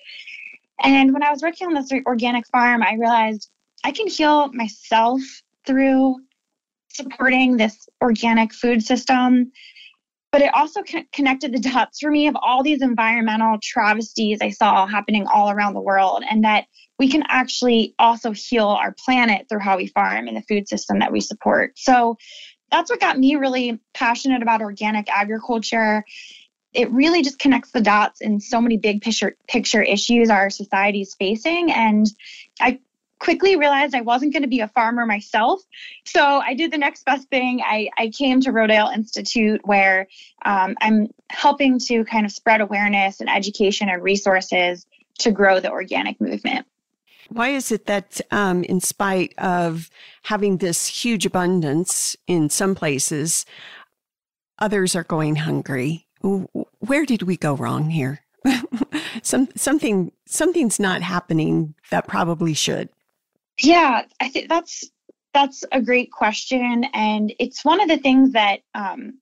And 0.83 1.13
when 1.13 1.23
I 1.23 1.31
was 1.31 1.41
working 1.41 1.67
on 1.67 1.73
this 1.73 1.89
organic 2.05 2.45
farm, 2.47 2.83
I 2.83 2.95
realized 2.95 3.49
I 3.85 3.93
can 3.93 4.07
heal 4.07 4.51
myself 4.51 5.21
through 5.65 6.17
supporting 6.89 7.55
this 7.55 7.87
organic 8.01 8.51
food 8.51 8.83
system. 8.83 9.53
But 10.31 10.41
it 10.41 10.53
also 10.53 10.81
connected 11.11 11.51
the 11.51 11.59
dots 11.59 11.99
for 11.99 12.09
me 12.09 12.27
of 12.27 12.37
all 12.41 12.63
these 12.63 12.81
environmental 12.81 13.57
travesties 13.61 14.39
I 14.41 14.51
saw 14.51 14.87
happening 14.87 15.27
all 15.27 15.51
around 15.51 15.73
the 15.73 15.81
world, 15.81 16.23
and 16.29 16.45
that 16.45 16.65
we 16.97 17.09
can 17.09 17.23
actually 17.27 17.95
also 17.99 18.31
heal 18.31 18.67
our 18.67 18.95
planet 19.05 19.47
through 19.49 19.59
how 19.59 19.77
we 19.77 19.87
farm 19.87 20.27
and 20.27 20.37
the 20.37 20.43
food 20.43 20.69
system 20.69 20.99
that 20.99 21.11
we 21.11 21.19
support. 21.19 21.73
So 21.77 22.17
that's 22.71 22.89
what 22.89 23.01
got 23.01 23.19
me 23.19 23.35
really 23.35 23.79
passionate 23.93 24.41
about 24.41 24.61
organic 24.61 25.09
agriculture. 25.09 26.05
It 26.73 26.89
really 26.91 27.21
just 27.21 27.39
connects 27.39 27.71
the 27.71 27.81
dots 27.81 28.21
in 28.21 28.39
so 28.39 28.61
many 28.61 28.77
big 28.77 29.01
picture 29.01 29.35
picture 29.49 29.81
issues 29.81 30.29
our 30.29 30.49
society 30.49 31.01
is 31.01 31.13
facing. 31.15 31.71
And 31.71 32.05
I 32.61 32.79
quickly 33.21 33.55
realized 33.55 33.93
I 33.93 34.01
wasn't 34.01 34.33
going 34.33 34.41
to 34.41 34.49
be 34.49 34.61
a 34.61 34.67
farmer 34.67 35.05
myself. 35.05 35.61
So 36.05 36.21
I 36.23 36.55
did 36.55 36.71
the 36.71 36.77
next 36.79 37.05
best 37.05 37.29
thing. 37.29 37.61
I, 37.63 37.87
I 37.95 38.09
came 38.09 38.41
to 38.41 38.49
Rodale 38.51 38.91
Institute 38.93 39.61
where 39.63 40.07
um, 40.43 40.75
I'm 40.81 41.07
helping 41.29 41.77
to 41.87 42.03
kind 42.05 42.25
of 42.25 42.31
spread 42.31 42.61
awareness 42.61 43.21
and 43.21 43.29
education 43.29 43.89
and 43.89 44.01
resources 44.01 44.87
to 45.19 45.31
grow 45.31 45.59
the 45.59 45.69
organic 45.69 46.19
movement. 46.19 46.65
Why 47.29 47.49
is 47.49 47.71
it 47.71 47.85
that, 47.85 48.19
um, 48.31 48.63
in 48.63 48.81
spite 48.81 49.35
of 49.37 49.91
having 50.23 50.57
this 50.57 50.87
huge 50.87 51.27
abundance 51.27 52.17
in 52.25 52.49
some 52.49 52.73
places, 52.73 53.45
others 54.57 54.95
are 54.95 55.03
going 55.03 55.35
hungry? 55.35 56.07
Where 56.79 57.05
did 57.05 57.21
we 57.21 57.37
go 57.37 57.53
wrong 57.53 57.91
here? 57.91 58.21
some 59.21 59.47
something 59.55 60.11
something's 60.25 60.79
not 60.79 61.03
happening 61.03 61.75
that 61.91 62.07
probably 62.07 62.55
should. 62.55 62.89
Yeah, 63.61 64.03
I 64.19 64.29
think 64.29 64.49
that's 64.49 64.89
that's 65.33 65.63
a 65.71 65.81
great 65.81 66.11
question, 66.11 66.85
and 66.93 67.33
it's 67.39 67.63
one 67.63 67.81
of 67.81 67.87
the 67.87 67.97
things 67.97 68.33
that 68.33 68.61
um, 68.73 69.19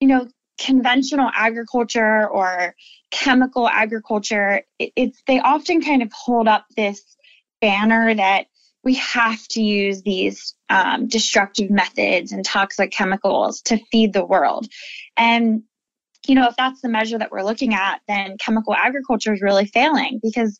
you 0.00 0.08
know 0.08 0.28
conventional 0.58 1.30
agriculture 1.34 2.28
or 2.28 2.76
chemical 3.10 3.68
agriculture 3.68 4.62
it, 4.78 4.92
it's 4.94 5.20
they 5.26 5.40
often 5.40 5.82
kind 5.82 6.00
of 6.00 6.12
hold 6.12 6.46
up 6.46 6.64
this 6.76 7.16
banner 7.60 8.14
that 8.14 8.46
we 8.84 8.94
have 8.94 9.42
to 9.48 9.62
use 9.62 10.02
these 10.02 10.54
um, 10.68 11.08
destructive 11.08 11.70
methods 11.70 12.32
and 12.32 12.44
toxic 12.44 12.92
chemicals 12.92 13.62
to 13.62 13.78
feed 13.90 14.12
the 14.12 14.24
world. 14.24 14.68
And, 15.16 15.62
you 16.28 16.34
know, 16.34 16.46
if 16.46 16.56
that's 16.56 16.80
the 16.80 16.88
measure 16.88 17.18
that 17.18 17.30
we're 17.30 17.42
looking 17.42 17.74
at, 17.74 18.00
then 18.08 18.36
chemical 18.38 18.74
agriculture 18.74 19.32
is 19.32 19.42
really 19.42 19.66
failing 19.66 20.20
because 20.22 20.56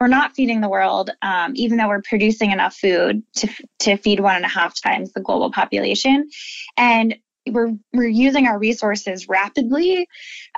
we're 0.00 0.08
not 0.08 0.34
feeding 0.34 0.60
the 0.60 0.68
world, 0.68 1.10
um, 1.22 1.52
even 1.54 1.78
though 1.78 1.88
we're 1.88 2.02
producing 2.02 2.50
enough 2.50 2.74
food 2.74 3.22
to, 3.36 3.48
to 3.80 3.96
feed 3.96 4.20
one 4.20 4.36
and 4.36 4.44
a 4.44 4.48
half 4.48 4.80
times 4.80 5.12
the 5.12 5.20
global 5.20 5.50
population. 5.52 6.28
And 6.76 7.16
we're, 7.48 7.72
we're 7.92 8.08
using 8.08 8.46
our 8.46 8.58
resources 8.58 9.28
rapidly, 9.28 10.06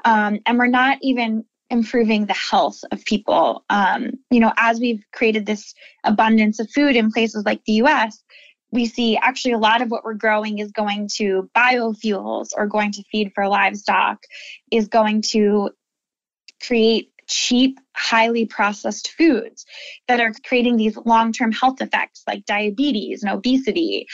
um, 0.05 0.41
and 0.47 0.59
we're 0.59 0.67
not 0.67 0.99
even 1.01 1.45
improving 1.71 2.27
the 2.27 2.35
health 2.35 2.81
of 2.93 3.05
people. 3.05 3.65
Um, 3.71 4.13
you 4.31 4.41
know, 4.41 4.53
as 4.57 4.81
we've 4.81 5.03
created 5.13 5.47
this 5.47 5.75
abundance 6.05 6.61
of 6.61 6.71
food 6.71 6.95
in 6.95 7.11
places 7.11 7.45
like 7.45 7.65
the 7.65 7.75
US, 7.85 8.23
we 8.75 8.87
see 8.87 9.17
actually 9.17 9.53
a 9.53 9.59
lot 9.59 9.83
of 9.83 9.91
what 9.91 10.05
we're 10.05 10.15
growing 10.15 10.59
is 10.59 10.73
going 10.73 11.09
to 11.15 11.49
biofuels 11.57 12.49
or 12.57 12.67
going 12.67 12.91
to 12.93 13.05
feed 13.05 13.31
for 13.33 13.47
livestock, 13.47 14.19
is 14.71 14.89
going 14.89 15.23
to 15.23 15.71
create 16.61 17.11
cheap, 17.29 17.79
highly 17.95 18.47
processed 18.47 19.13
foods 19.17 19.65
that 20.09 20.21
are 20.21 20.33
creating 20.45 20.77
these 20.77 20.99
long 21.07 21.33
term 21.33 21.53
health 21.53 21.81
effects 21.81 22.25
like 22.27 22.45
diabetes 22.47 23.23
and 23.23 23.33
obesity, 23.33 24.07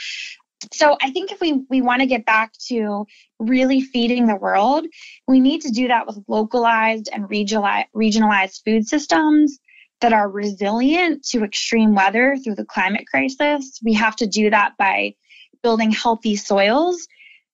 so 0.71 0.97
I 1.01 1.11
think 1.11 1.31
if 1.31 1.41
we, 1.41 1.63
we 1.69 1.81
want 1.81 2.01
to 2.01 2.05
get 2.05 2.25
back 2.25 2.53
to 2.67 3.05
really 3.39 3.81
feeding 3.81 4.27
the 4.27 4.35
world, 4.35 4.85
we 5.27 5.39
need 5.39 5.61
to 5.61 5.71
do 5.71 5.87
that 5.87 6.05
with 6.05 6.19
localized 6.27 7.09
and 7.11 7.25
regionalized, 7.25 7.85
regionalized 7.95 8.61
food 8.63 8.87
systems 8.87 9.57
that 10.01 10.13
are 10.13 10.29
resilient 10.29 11.23
to 11.25 11.43
extreme 11.43 11.95
weather 11.95 12.35
through 12.43 12.55
the 12.55 12.65
climate 12.65 13.05
crisis. 13.07 13.79
We 13.83 13.93
have 13.93 14.15
to 14.17 14.27
do 14.27 14.49
that 14.49 14.73
by 14.77 15.15
building 15.63 15.91
healthy 15.91 16.35
soils. 16.35 17.07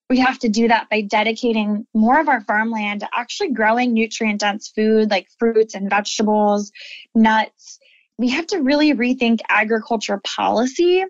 We 0.10 0.20
have 0.20 0.40
to 0.40 0.50
do 0.50 0.70
that 0.70 0.90
by 0.90 1.02
dedicating 1.02 1.86
more 1.94 2.20
of 2.20 2.30
our 2.30 2.42
farmland 2.42 3.02
to 3.02 3.10
actually 3.14 3.52
growing 3.52 3.94
nutrient 3.94 4.40
dense 4.40 4.70
food 4.70 5.12
like 5.12 5.28
fruits 5.38 5.76
and 5.76 5.90
vegetables, 5.90 6.72
nuts. 7.14 7.80
We 8.18 8.30
have 8.30 8.48
to 8.48 8.60
really 8.60 8.94
rethink 8.94 9.40
agriculture 9.50 10.22
policy 10.26 11.04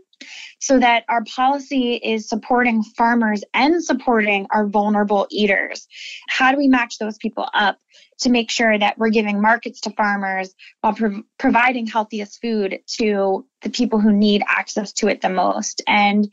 so 0.60 0.80
that 0.80 1.04
our 1.10 1.24
policy 1.24 1.96
is 1.96 2.28
supporting 2.28 2.84
farmers 2.84 3.44
and 3.54 3.84
supporting 3.84 4.48
our 4.52 4.68
vulnerable 4.68 5.28
eaters. 5.30 5.88
How 6.30 6.52
do 6.52 6.58
we 6.58 6.68
match 6.68 6.98
those 6.98 7.18
people 7.18 7.48
up 7.54 7.78
to 8.20 8.30
make 8.30 8.50
sure 8.50 8.78
that 8.78 8.98
we're 8.98 9.10
giving 9.10 9.42
markets 9.42 9.82
to 9.82 9.92
farmers 9.92 10.54
while 10.82 10.94
pro- 10.94 11.24
providing 11.38 11.86
healthiest 11.86 12.42
food 12.42 12.80
to 13.00 13.46
the 13.62 13.70
people 13.70 14.00
who 14.00 14.12
need 14.12 14.44
access 14.48 14.92
to 14.94 15.08
it 15.08 15.22
the 15.22 15.30
most? 15.30 15.82
And 15.88 16.32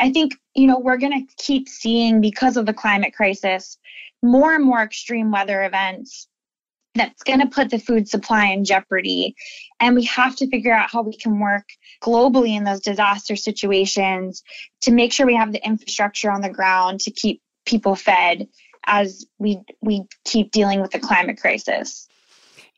I 0.00 0.12
think, 0.12 0.34
you 0.54 0.66
know, 0.66 0.78
we're 0.78 0.96
going 0.96 1.26
to 1.26 1.34
keep 1.42 1.68
seeing 1.68 2.20
because 2.20 2.56
of 2.56 2.66
the 2.66 2.74
climate 2.74 3.14
crisis 3.14 3.78
more 4.22 4.54
and 4.54 4.64
more 4.64 4.82
extreme 4.82 5.30
weather 5.30 5.64
events 5.64 6.28
that's 6.94 7.22
going 7.22 7.40
to 7.40 7.46
put 7.46 7.70
the 7.70 7.78
food 7.78 8.08
supply 8.08 8.46
in 8.46 8.64
jeopardy. 8.64 9.34
And 9.80 9.94
we 9.94 10.04
have 10.04 10.36
to 10.36 10.48
figure 10.48 10.72
out 10.72 10.90
how 10.90 11.02
we 11.02 11.16
can 11.16 11.38
work 11.38 11.64
globally 12.02 12.56
in 12.56 12.64
those 12.64 12.80
disaster 12.80 13.36
situations 13.36 14.42
to 14.82 14.90
make 14.90 15.12
sure 15.12 15.26
we 15.26 15.36
have 15.36 15.52
the 15.52 15.64
infrastructure 15.64 16.30
on 16.30 16.42
the 16.42 16.50
ground 16.50 17.00
to 17.00 17.10
keep 17.10 17.40
people 17.64 17.94
fed 17.94 18.48
as 18.84 19.24
we 19.38 19.60
we 19.80 20.02
keep 20.24 20.50
dealing 20.50 20.80
with 20.80 20.90
the 20.90 20.98
climate 20.98 21.40
crisis. 21.40 22.08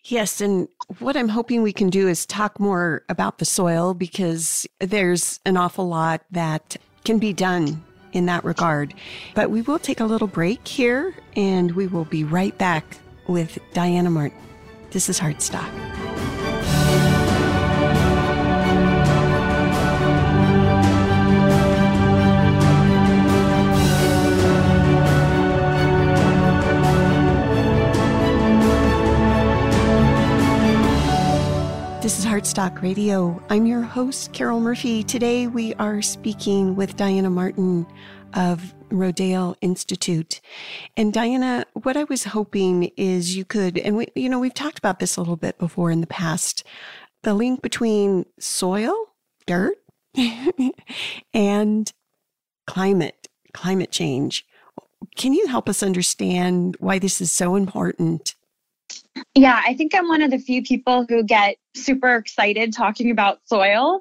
Yes, 0.05 0.43
and 0.43 0.69
what 0.99 1.17
I'm 1.17 1.31
hoping 1.31 1.63
we 1.63 1.73
can 1.73 1.89
do 1.89 2.09
is 2.09 2.27
talk 2.27 2.61
more 2.61 3.05
about 3.09 3.39
the 3.39 3.47
soil 3.47 3.95
because 3.95 4.67
there's 4.79 5.41
an 5.47 5.57
awful 5.57 5.89
lot 5.89 6.21
that 6.31 6.77
can 7.05 7.19
be 7.19 7.33
done 7.33 7.83
in 8.13 8.27
that 8.27 8.45
regard. 8.45 8.93
But 9.35 9.51
we 9.51 9.63
will 9.63 9.79
take 9.79 10.01
a 10.01 10.05
little 10.05 10.29
break 10.29 10.69
here 10.69 11.15
and 11.37 11.73
we 11.73 11.87
will 11.87 12.05
be 12.05 12.23
right 12.23 12.57
back 12.59 12.99
with 13.27 13.59
Diana 13.73 14.11
Martin. 14.11 14.39
This 14.91 15.09
is 15.09 15.19
Heartstock. 15.19 15.71
This 32.05 32.19
is 32.19 32.27
Heartstock 32.27 32.83
Radio. 32.83 33.43
I'm 33.49 33.65
your 33.65 33.81
host, 33.81 34.35
Carol 34.35 34.61
Murphy. 34.61 35.03
Today 35.03 35.47
we 35.47 35.73
are 35.77 36.03
speaking 36.03 36.77
with 36.77 36.99
Diana 36.99 37.31
Martin 37.31 37.87
of 38.35 38.74
Rodale 38.91 39.57
Institute. 39.61 40.41
And 40.97 41.13
Diana, 41.13 41.65
what 41.75 41.97
I 41.97 42.05
was 42.05 42.25
hoping 42.25 42.91
is 42.97 43.37
you 43.37 43.45
could, 43.45 43.79
and 43.79 43.97
we, 43.97 44.09
you 44.15 44.29
know, 44.29 44.39
we've 44.39 44.55
talked 44.55 44.79
about 44.79 44.99
this 44.99 45.17
a 45.17 45.21
little 45.21 45.37
bit 45.37 45.59
before 45.59 45.91
in 45.91 46.01
the 46.01 46.07
past, 46.07 46.65
the 47.23 47.35
link 47.35 47.63
between 47.63 48.27
soil, 48.39 48.95
dirt, 49.47 49.77
and 51.35 51.93
climate, 52.67 53.29
climate 53.53 53.91
change. 53.91 54.47
Can 55.17 55.33
you 55.33 55.47
help 55.47 55.69
us 55.69 55.83
understand 55.83 56.77
why 56.81 56.99
this 56.99 57.21
is 57.21 57.31
so 57.31 57.57
important? 57.57 58.35
Yeah, 59.35 59.61
I 59.65 59.75
think 59.75 59.95
I'm 59.95 60.09
one 60.09 60.23
of 60.23 60.31
the 60.31 60.39
few 60.39 60.63
people 60.63 61.07
who 61.09 61.23
get 61.25 61.57
super 61.75 62.17
excited 62.17 62.73
talking 62.73 63.11
about 63.11 63.41
soil. 63.47 64.01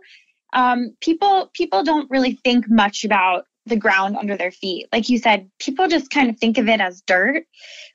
Um, 0.53 0.95
people 1.01 1.49
people 1.53 1.83
don't 1.83 2.09
really 2.11 2.39
think 2.43 2.69
much 2.69 3.03
about 3.03 3.45
the 3.65 3.75
ground 3.75 4.17
under 4.17 4.37
their 4.37 4.51
feet. 4.51 4.87
Like 4.91 5.09
you 5.09 5.17
said, 5.17 5.49
people 5.59 5.87
just 5.87 6.09
kind 6.09 6.29
of 6.29 6.37
think 6.37 6.57
of 6.57 6.67
it 6.67 6.81
as 6.81 7.01
dirt, 7.01 7.45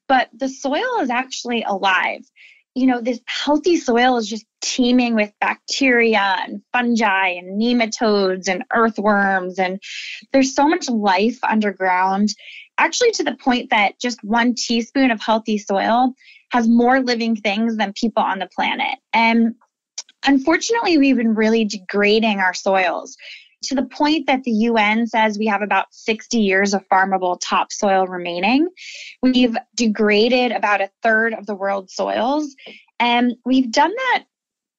but 0.06 0.28
the 0.32 0.48
soil 0.48 1.00
is 1.00 1.10
actually 1.10 1.62
alive. 1.62 2.22
You 2.74 2.86
know, 2.86 3.00
this 3.00 3.20
healthy 3.26 3.76
soil 3.76 4.18
is 4.18 4.28
just 4.28 4.46
teeming 4.62 5.14
with 5.14 5.32
bacteria 5.40 6.36
and 6.46 6.62
fungi 6.72 7.28
and 7.30 7.60
nematodes 7.60 8.48
and 8.48 8.64
earthworms. 8.72 9.58
And 9.58 9.80
there's 10.32 10.54
so 10.54 10.68
much 10.68 10.88
life 10.88 11.38
underground, 11.42 12.30
actually, 12.78 13.10
to 13.12 13.24
the 13.24 13.36
point 13.36 13.70
that 13.70 14.00
just 14.00 14.22
one 14.22 14.54
teaspoon 14.54 15.10
of 15.10 15.20
healthy 15.20 15.58
soil 15.58 16.14
has 16.50 16.68
more 16.68 17.00
living 17.00 17.36
things 17.36 17.76
than 17.76 17.92
people 17.94 18.22
on 18.22 18.38
the 18.38 18.48
planet. 18.54 18.98
And 19.12 19.54
unfortunately, 20.24 20.98
we've 20.98 21.16
been 21.16 21.34
really 21.34 21.64
degrading 21.64 22.38
our 22.38 22.54
soils 22.54 23.16
to 23.64 23.74
the 23.74 23.84
point 23.84 24.26
that 24.26 24.44
the 24.44 24.50
UN 24.50 25.06
says 25.06 25.38
we 25.38 25.46
have 25.46 25.62
about 25.62 25.86
60 25.90 26.38
years 26.38 26.74
of 26.74 26.86
farmable 26.88 27.38
topsoil 27.42 28.06
remaining. 28.06 28.68
We've 29.22 29.56
degraded 29.74 30.52
about 30.52 30.80
a 30.80 30.90
third 31.02 31.34
of 31.34 31.46
the 31.46 31.54
world's 31.54 31.94
soils, 31.94 32.54
and 33.00 33.34
we've 33.44 33.70
done 33.70 33.92
that 33.94 34.24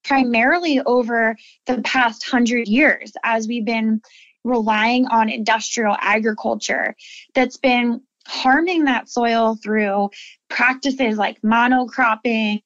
primarily 0.03 0.79
over 0.81 1.35
the 1.67 1.81
past 1.81 2.27
hundred 2.27 2.67
years 2.67 3.11
as 3.23 3.47
we've 3.47 3.65
been 3.65 4.01
relying 4.43 5.05
on 5.07 5.29
industrial 5.29 5.95
agriculture 5.99 6.95
that's 7.35 7.57
been 7.57 8.01
harming 8.25 8.85
that 8.85 9.09
soil 9.09 9.57
through 9.61 10.09
practices 10.49 11.17
like 11.17 11.41
monocropping, 11.41 12.61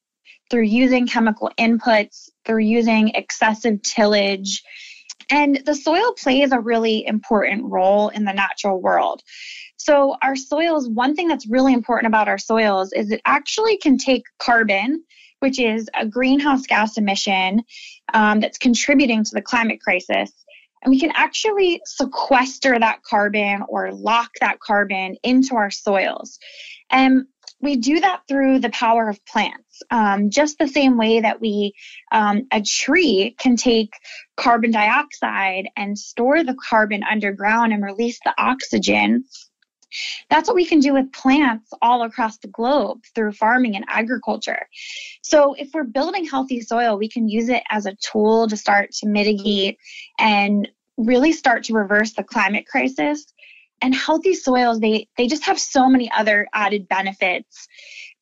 through 0.50 0.64
using 0.64 1.08
chemical 1.08 1.50
inputs, 1.58 2.30
through 2.46 2.62
using 2.62 3.10
excessive 3.10 3.82
tillage, 3.82 4.62
and 5.30 5.62
the 5.66 5.76
soil 5.76 6.14
plays 6.14 6.52
a 6.52 6.60
really 6.60 7.06
important 7.06 7.66
role 7.66 8.10
in 8.10 8.26
the 8.26 8.34
natural 8.34 8.82
world. 8.82 9.22
So, 9.78 10.16
our 10.22 10.36
soils, 10.36 10.88
one 10.88 11.16
thing 11.16 11.28
that's 11.28 11.48
really 11.48 11.74
important 11.74 12.08
about 12.08 12.28
our 12.28 12.38
soils 12.38 12.94
is 12.94 13.12
it 13.12 13.22
actually 13.26 13.78
can 13.78 13.98
take 13.98 14.24
carbon, 14.40 15.04
which 15.40 15.60
is 15.60 15.90
a 16.00 16.06
greenhouse 16.06 16.66
gas 16.66 16.98
emission 16.98 17.64
um, 18.14 18.40
that's 18.40 18.58
contributing 18.58 19.24
to 19.24 19.32
the 19.34 19.42
climate 19.42 19.82
crisis. 19.82 20.32
And 20.84 20.92
we 20.92 21.00
can 21.00 21.12
actually 21.16 21.82
sequester 21.86 22.78
that 22.78 23.04
carbon 23.04 23.64
or 23.70 23.92
lock 23.94 24.32
that 24.42 24.60
carbon 24.60 25.16
into 25.24 25.56
our 25.56 25.72
soils. 25.72 26.40
And 26.90 27.26
we 27.64 27.78
do 27.78 28.02
that 28.02 28.22
through 28.28 28.60
the 28.60 28.70
power 28.70 29.08
of 29.10 29.26
plants. 29.26 29.82
Um, 29.90 30.30
just 30.30 30.60
the 30.60 30.68
same 30.68 30.98
way 30.98 31.22
that 31.22 31.40
we, 31.40 31.74
um, 32.12 32.48
a 32.52 32.62
tree 32.62 33.36
can 33.40 33.56
take 33.56 33.94
carbon 34.36 34.72
dioxide 34.72 35.70
and 35.78 35.98
store 35.98 36.44
the 36.44 36.56
carbon 36.70 37.04
underground 37.04 37.74
and 37.74 37.84
release 37.84 38.20
the 38.24 38.34
oxygen. 38.38 39.24
That's 40.30 40.48
what 40.48 40.56
we 40.56 40.66
can 40.66 40.80
do 40.80 40.94
with 40.94 41.14
plants 41.14 41.72
all 41.82 42.04
across 42.04 42.38
the 42.40 42.48
globe 42.48 43.04
through 43.16 43.32
farming 43.34 43.76
and 43.76 43.86
agriculture. 43.88 44.68
So, 45.22 45.54
if 45.54 45.70
we're 45.74 45.84
building 45.84 46.26
healthy 46.26 46.62
soil, 46.62 46.98
we 46.98 47.08
can 47.08 47.30
use 47.30 47.48
it 47.48 47.64
as 47.70 47.86
a 47.86 47.96
tool 47.96 48.48
to 48.48 48.58
start 48.58 48.92
to 48.94 49.08
mitigate 49.08 49.78
and 50.20 50.68
really 50.98 51.32
start 51.32 51.66
to 51.66 51.74
reverse 51.74 52.14
the 52.14 52.24
climate 52.24 52.66
crisis 52.68 53.33
and 53.84 53.94
healthy 53.94 54.34
soils 54.34 54.80
they 54.80 55.08
they 55.18 55.28
just 55.28 55.44
have 55.44 55.60
so 55.60 55.88
many 55.88 56.10
other 56.12 56.48
added 56.54 56.88
benefits. 56.88 57.68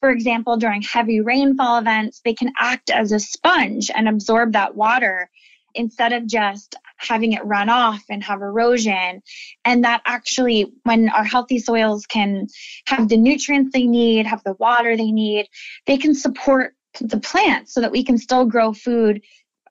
For 0.02 0.10
example 0.10 0.58
during 0.58 0.82
heavy 0.82 1.22
rainfall 1.22 1.78
events 1.78 2.20
they 2.26 2.34
can 2.34 2.52
act 2.60 2.90
as 2.90 3.12
a 3.12 3.20
sponge 3.20 3.90
and 3.96 4.10
absorb 4.10 4.54
that 4.54 4.76
water 4.76 5.30
instead 5.76 6.12
of 6.12 6.28
just 6.28 6.76
having 6.98 7.32
it 7.32 7.46
run 7.46 7.70
off 7.70 8.04
and 8.10 8.22
have 8.24 8.42
erosion. 8.42 9.22
And 9.64 9.84
that 9.86 10.02
actually 10.06 10.74
when 10.84 11.10
our 11.10 11.24
healthy 11.24 11.60
soils 11.60 12.06
can 12.08 12.48
have 12.88 13.08
the 13.08 13.16
nutrients 13.16 13.72
they 13.72 13.86
need 13.86 14.26
have 14.26 14.44
the 14.44 14.56
water 14.60 14.98
they 14.98 15.12
need 15.12 15.48
they 15.86 15.98
can 15.98 16.16
support 16.16 16.74
the 17.00 17.20
plants 17.20 17.74
so 17.74 17.82
that 17.82 17.92
we 17.92 18.04
can 18.04 18.18
still 18.18 18.46
grow 18.46 18.74
food 18.74 19.22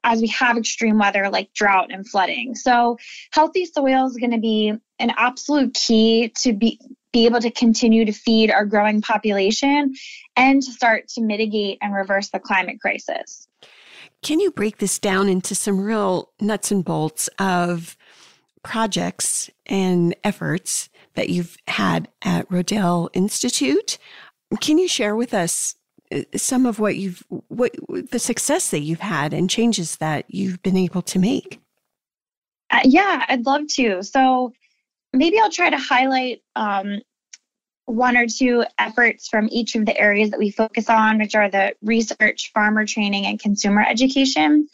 as 0.04 0.20
we 0.20 0.28
have 0.28 0.56
extreme 0.56 0.98
weather 0.98 1.28
like 1.30 1.52
drought 1.52 1.92
and 1.92 2.08
flooding. 2.08 2.54
So, 2.54 2.98
healthy 3.32 3.66
soil 3.66 4.06
is 4.06 4.16
going 4.16 4.32
to 4.32 4.38
be 4.38 4.72
an 4.98 5.12
absolute 5.16 5.74
key 5.74 6.32
to 6.42 6.52
be 6.52 6.80
be 7.12 7.26
able 7.26 7.40
to 7.40 7.50
continue 7.50 8.04
to 8.04 8.12
feed 8.12 8.50
our 8.50 8.64
growing 8.64 9.02
population 9.02 9.94
and 10.36 10.62
to 10.62 10.70
start 10.70 11.08
to 11.08 11.20
mitigate 11.20 11.78
and 11.82 11.94
reverse 11.94 12.30
the 12.30 12.38
climate 12.38 12.80
crisis. 12.80 13.48
Can 14.22 14.38
you 14.38 14.50
break 14.50 14.78
this 14.78 14.98
down 14.98 15.28
into 15.28 15.54
some 15.54 15.80
real 15.80 16.30
nuts 16.40 16.70
and 16.70 16.84
bolts 16.84 17.28
of 17.38 17.96
projects 18.62 19.50
and 19.66 20.14
efforts 20.22 20.88
that 21.14 21.30
you've 21.30 21.56
had 21.66 22.08
at 22.22 22.48
Rodale 22.48 23.08
Institute? 23.12 23.98
Can 24.60 24.78
you 24.78 24.88
share 24.88 25.16
with 25.16 25.32
us 25.32 25.74
some 26.36 26.66
of 26.66 26.78
what 26.78 26.96
you've 26.96 27.22
what 27.48 27.74
the 28.10 28.18
success 28.18 28.70
that 28.70 28.80
you've 28.80 29.00
had 29.00 29.32
and 29.32 29.48
changes 29.48 29.96
that 29.96 30.24
you've 30.28 30.62
been 30.62 30.76
able 30.76 31.02
to 31.02 31.18
make? 31.18 31.60
Uh, 32.70 32.80
yeah 32.84 33.24
i'd 33.28 33.46
love 33.46 33.66
to. 33.68 34.02
So 34.02 34.52
maybe 35.12 35.38
i'll 35.38 35.50
try 35.50 35.70
to 35.70 35.78
highlight 35.78 36.42
um, 36.56 37.00
one 37.86 38.16
or 38.16 38.26
two 38.26 38.64
efforts 38.78 39.28
from 39.28 39.48
each 39.50 39.74
of 39.74 39.86
the 39.86 39.98
areas 39.98 40.30
that 40.30 40.38
we 40.38 40.50
focus 40.50 40.88
on 40.88 41.18
which 41.18 41.34
are 41.34 41.50
the 41.50 41.74
research 41.82 42.50
farmer 42.52 42.86
training 42.86 43.26
and 43.26 43.40
consumer 43.40 43.84
education. 43.86 44.68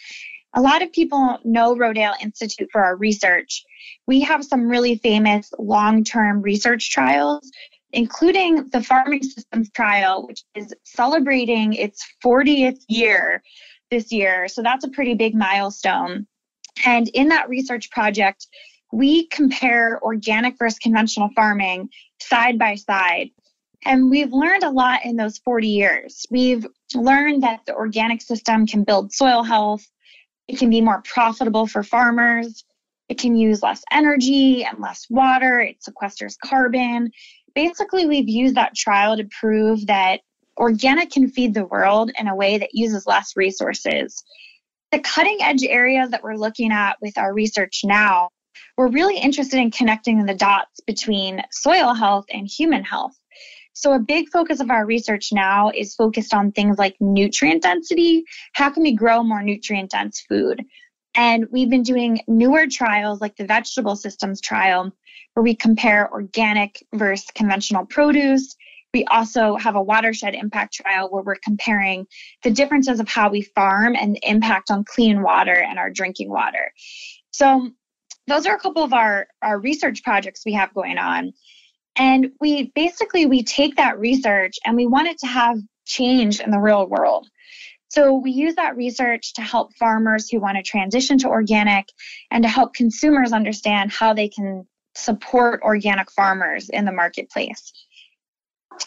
A 0.55 0.61
lot 0.61 0.83
of 0.83 0.91
people 0.93 1.39
know 1.45 1.77
Rodale 1.77 2.15
Institute 2.23 2.71
for 2.73 2.83
our 2.83 2.97
research. 2.97 3.65
We 4.07 4.21
have 4.21 4.43
some 4.45 4.69
really 4.69 4.97
famous 4.97 5.53
long 5.59 6.03
term 6.03 6.41
research 6.41 6.91
trials 6.91 7.51
including 7.97 8.69
the 8.69 8.83
farming 8.83 9.23
systems 9.23 9.71
trial, 9.71 10.27
which 10.27 10.45
is 10.55 10.73
celebrating 10.85 11.73
its 11.73 12.07
40th 12.23 12.79
year 12.89 13.43
this 13.91 14.13
year. 14.13 14.49
So 14.49 14.63
that's 14.63 14.85
a 14.85 14.91
pretty 14.91 15.15
big 15.15 15.35
milestone. 15.35 16.27
And 16.85 17.09
in 17.09 17.29
that 17.29 17.49
research 17.49 17.91
project, 17.91 18.49
we 18.93 19.29
compare 19.29 19.99
organic 20.03 20.59
versus 20.59 20.79
conventional 20.79 21.31
farming 21.35 21.89
side 22.21 22.59
by 22.59 22.75
side. 22.75 23.31
And 23.87 24.11
we've 24.11 24.33
learned 24.33 24.65
a 24.65 24.71
lot 24.71 25.07
in 25.07 25.17
those 25.17 25.39
40 25.39 25.67
years. 25.67 26.27
We've 26.31 26.67
learned 26.95 27.45
that 27.45 27.61
the 27.65 27.75
organic 27.75 28.21
system 28.21 28.67
can 28.67 28.85
build 28.85 29.13
soil 29.13 29.43
health, 29.43 29.87
it 30.49 30.59
can 30.59 30.69
be 30.69 30.83
more 30.83 31.01
profitable 31.03 31.67
for 31.67 31.83
farmers, 31.83 32.63
it 33.09 33.19
can 33.19 33.37
use 33.37 33.63
less 33.63 33.83
energy 33.91 34.65
and 34.65 34.81
less 34.81 35.07
water, 35.09 35.61
it 35.61 35.79
sequesters 35.81 36.37
carbon, 36.45 37.11
basically, 37.57 38.07
we've 38.07 38.29
used 38.29 38.55
that 38.55 38.77
trial 38.77 39.17
to 39.17 39.27
prove 39.41 39.87
that 39.89 40.21
organic 40.59 41.11
can 41.11 41.29
feed 41.29 41.55
the 41.55 41.67
world 41.67 42.13
in 42.19 42.29
a 42.29 42.37
way 42.37 42.59
that 42.59 42.75
uses 42.75 43.07
less 43.07 43.33
resources. 43.35 44.23
The 44.93 45.01
cutting 45.01 45.39
edge 45.41 45.65
areas 45.65 46.11
that 46.11 46.23
we're 46.23 46.37
looking 46.37 46.71
at 46.71 46.97
with 47.03 47.19
our 47.19 47.35
research 47.35 47.81
now, 47.83 48.29
we're 48.77 48.89
really 48.89 49.19
interested 49.19 49.59
in 49.59 49.71
connecting 49.71 50.25
the 50.25 50.35
dots 50.35 50.81
between 50.87 51.43
soil 51.51 51.95
health 51.95 52.27
and 52.31 52.47
human 52.47 52.85
health. 52.85 53.15
So, 53.73 53.93
a 53.93 53.99
big 53.99 54.29
focus 54.29 54.61
of 54.61 54.71
our 54.71 54.87
research 54.87 55.31
now 55.33 55.71
is 55.75 55.95
focused 55.95 56.33
on 56.33 56.53
things 56.53 56.79
like 56.79 56.97
nutrient 57.01 57.63
density. 57.63 58.25
How 58.53 58.71
can 58.71 58.83
we 58.83 58.95
grow 58.95 59.23
more 59.23 59.43
nutrient 59.43 59.91
dense 59.91 60.23
food? 60.29 60.63
And 61.15 61.47
we've 61.51 61.71
been 61.71 61.83
doing 61.83 62.21
newer 62.29 62.67
trials 62.67 63.21
like 63.23 63.37
the 63.37 63.47
vegetable 63.47 63.97
systems 63.97 64.41
trial, 64.41 64.93
where 65.37 65.45
we 65.45 65.55
compare 65.55 66.11
organic 66.11 66.83
versus 66.95 67.31
conventional 67.35 67.85
produce. 67.85 68.57
We 68.95 69.05
also 69.05 69.57
have 69.57 69.77
a 69.77 69.83
watershed 69.83 70.35
impact 70.35 70.73
trial 70.73 71.11
where 71.11 71.23
we're 71.23 71.37
comparing 71.45 72.07
the 72.43 72.51
differences 72.51 73.01
of 73.01 73.09
how 73.09 73.29
we 73.29 73.43
farm 73.43 73.95
and 73.95 74.17
the 74.17 74.31
impact 74.31 74.71
on 74.71 74.85
clean 74.85 75.23
water 75.23 75.53
and 75.53 75.79
our 75.79 75.91
drinking 75.91 76.31
water. 76.31 76.73
So, 77.33 77.69
those 78.27 78.47
are 78.47 78.57
a 78.57 78.59
couple 78.59 78.83
of 78.83 78.95
our, 78.95 79.29
our 79.43 79.61
research 79.61 80.03
projects 80.03 80.43
we 80.45 80.55
have 80.55 80.73
going 80.73 80.97
on. 80.97 81.35
And 81.97 82.31
we 82.41 82.73
basically 82.75 83.27
we 83.27 83.45
take 83.45 83.77
that 83.77 84.01
research 84.01 84.57
and 84.65 84.75
we 84.75 84.87
want 84.87 85.09
it 85.09 85.19
to 85.19 85.27
have 85.27 85.59
change 85.85 86.41
in 86.41 86.51
the 86.51 86.59
real 86.59 86.89
world. 86.89 87.29
So 87.89 88.15
we 88.15 88.33
use 88.33 88.57
that 88.57 88.77
research 88.77 89.35
to 89.35 89.43
help 89.43 89.75
farmers 89.75 90.29
who 90.29 90.41
want 90.41 90.57
to 90.57 90.63
transition 90.63 91.19
to 91.19 91.29
organic 91.29 91.89
and 92.33 92.43
to 92.43 92.49
help 92.49 92.75
consumers 92.75 93.33
understand 93.33 93.93
how 93.93 94.13
they 94.13 94.29
can 94.29 94.67
support 94.97 95.63
organic 95.63 96.11
farmers 96.11 96.69
in 96.69 96.85
the 96.85 96.93
marketplace. 96.93 97.73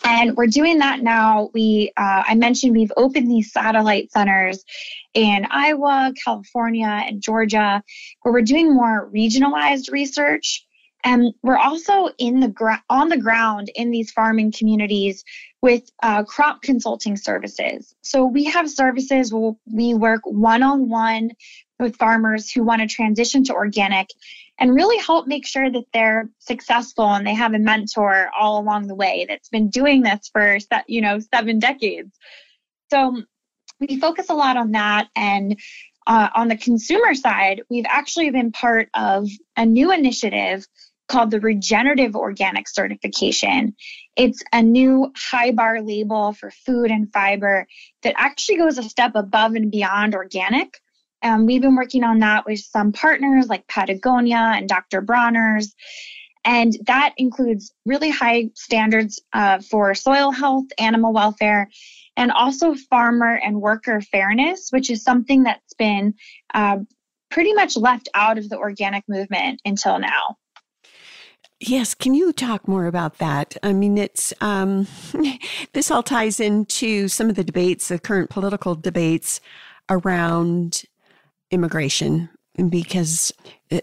And 0.03 0.35
we're 0.35 0.47
doing 0.47 0.79
that 0.79 1.01
now. 1.01 1.49
We, 1.53 1.91
uh, 1.97 2.23
I 2.27 2.35
mentioned 2.35 2.75
we've 2.75 2.91
opened 2.95 3.29
these 3.29 3.51
satellite 3.51 4.11
centers 4.11 4.63
in 5.13 5.47
Iowa, 5.49 6.13
California, 6.23 6.87
and 6.87 7.21
Georgia, 7.21 7.83
where 8.21 8.33
we're 8.33 8.41
doing 8.41 8.73
more 8.73 9.09
regionalized 9.13 9.91
research. 9.91 10.65
And 11.03 11.33
we're 11.41 11.57
also 11.57 12.09
in 12.17 12.39
the 12.41 12.49
gra- 12.49 12.83
on 12.89 13.09
the 13.09 13.17
ground 13.17 13.71
in 13.73 13.89
these 13.89 14.11
farming 14.11 14.51
communities 14.51 15.23
with 15.61 15.89
uh, 16.03 16.23
crop 16.23 16.61
consulting 16.61 17.15
services. 17.15 17.95
So 18.01 18.25
we 18.25 18.45
have 18.45 18.69
services 18.69 19.33
where 19.33 19.53
we 19.65 19.93
work 19.93 20.21
one 20.25 20.61
on 20.61 20.89
one 20.89 21.31
with 21.79 21.95
farmers 21.95 22.51
who 22.51 22.63
want 22.63 22.81
to 22.81 22.87
transition 22.87 23.45
to 23.45 23.53
organic, 23.53 24.09
and 24.59 24.75
really 24.75 24.97
help 24.97 25.25
make 25.25 25.47
sure 25.47 25.71
that 25.71 25.85
they're 25.93 26.29
successful 26.39 27.05
and 27.05 27.25
they 27.25 27.33
have 27.33 27.53
a 27.53 27.59
mentor 27.59 28.29
all 28.37 28.59
along 28.59 28.87
the 28.87 28.95
way 28.95 29.25
that's 29.27 29.49
been 29.49 29.69
doing 29.69 30.03
this 30.03 30.29
for 30.31 30.57
you 30.87 31.01
know 31.01 31.19
seven 31.33 31.59
decades. 31.59 32.15
So 32.91 33.23
we 33.79 33.99
focus 33.99 34.29
a 34.29 34.33
lot 34.33 34.57
on 34.57 34.71
that 34.71 35.07
and 35.15 35.59
uh, 36.05 36.29
on 36.35 36.47
the 36.49 36.57
consumer 36.57 37.13
side 37.13 37.61
we've 37.69 37.85
actually 37.87 38.29
been 38.31 38.51
part 38.51 38.89
of 38.93 39.27
a 39.55 39.65
new 39.65 39.91
initiative 39.91 40.67
called 41.07 41.31
the 41.31 41.39
regenerative 41.39 42.15
organic 42.15 42.67
certification. 42.69 43.75
It's 44.15 44.43
a 44.53 44.61
new 44.61 45.11
high 45.15 45.51
bar 45.51 45.81
label 45.81 46.33
for 46.33 46.51
food 46.51 46.91
and 46.91 47.11
fiber 47.11 47.67
that 48.03 48.13
actually 48.15 48.57
goes 48.57 48.77
a 48.77 48.83
step 48.83 49.13
above 49.15 49.55
and 49.55 49.71
beyond 49.71 50.13
organic 50.13 50.79
um, 51.21 51.45
we've 51.45 51.61
been 51.61 51.75
working 51.75 52.03
on 52.03 52.19
that 52.19 52.45
with 52.45 52.59
some 52.59 52.91
partners 52.91 53.47
like 53.47 53.67
Patagonia 53.67 54.53
and 54.55 54.67
Dr. 54.67 55.01
Bronner's. 55.01 55.75
And 56.45 56.73
that 56.87 57.13
includes 57.17 57.73
really 57.85 58.09
high 58.09 58.49
standards 58.55 59.21
uh, 59.33 59.59
for 59.59 59.93
soil 59.93 60.31
health, 60.31 60.65
animal 60.79 61.13
welfare, 61.13 61.69
and 62.15 62.31
also 62.31 62.73
farmer 62.73 63.39
and 63.43 63.61
worker 63.61 64.01
fairness, 64.01 64.69
which 64.71 64.89
is 64.89 65.03
something 65.03 65.43
that's 65.43 65.73
been 65.73 66.13
uh, 66.53 66.77
pretty 67.29 67.53
much 67.53 67.77
left 67.77 68.09
out 68.15 68.37
of 68.37 68.49
the 68.49 68.57
organic 68.57 69.03
movement 69.07 69.61
until 69.65 69.99
now. 69.99 70.37
Yes, 71.59 71.93
can 71.93 72.13
you 72.13 72.31
talk 72.31 72.69
more 72.69 72.85
about 72.85 73.17
that? 73.17 73.57
I 73.61 73.73
mean, 73.73 73.97
it's 73.97 74.33
um, 74.39 74.87
this 75.73 75.91
all 75.91 76.03
ties 76.03 76.39
into 76.39 77.09
some 77.09 77.29
of 77.29 77.35
the 77.35 77.43
debates, 77.43 77.89
the 77.89 77.99
current 77.99 78.29
political 78.29 78.75
debates 78.75 79.41
around 79.89 80.83
immigration 81.51 82.29
because 82.69 83.31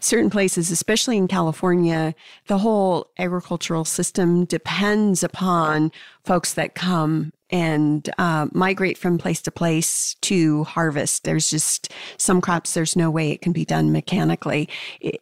certain 0.00 0.30
places, 0.30 0.70
especially 0.70 1.16
in 1.16 1.26
California, 1.26 2.14
the 2.46 2.58
whole 2.58 3.10
agricultural 3.18 3.84
system 3.84 4.44
depends 4.44 5.24
upon 5.24 5.90
folks 6.24 6.54
that 6.54 6.74
come 6.74 7.32
and 7.50 8.08
uh, 8.18 8.46
migrate 8.52 8.96
from 8.96 9.18
place 9.18 9.42
to 9.42 9.50
place 9.50 10.14
to 10.14 10.64
harvest. 10.64 11.24
There's 11.24 11.50
just 11.50 11.92
some 12.16 12.40
crops, 12.40 12.74
there's 12.74 12.96
no 12.96 13.10
way 13.10 13.30
it 13.30 13.42
can 13.42 13.52
be 13.52 13.64
done 13.64 13.92
mechanically. 13.92 14.68
It, 15.00 15.20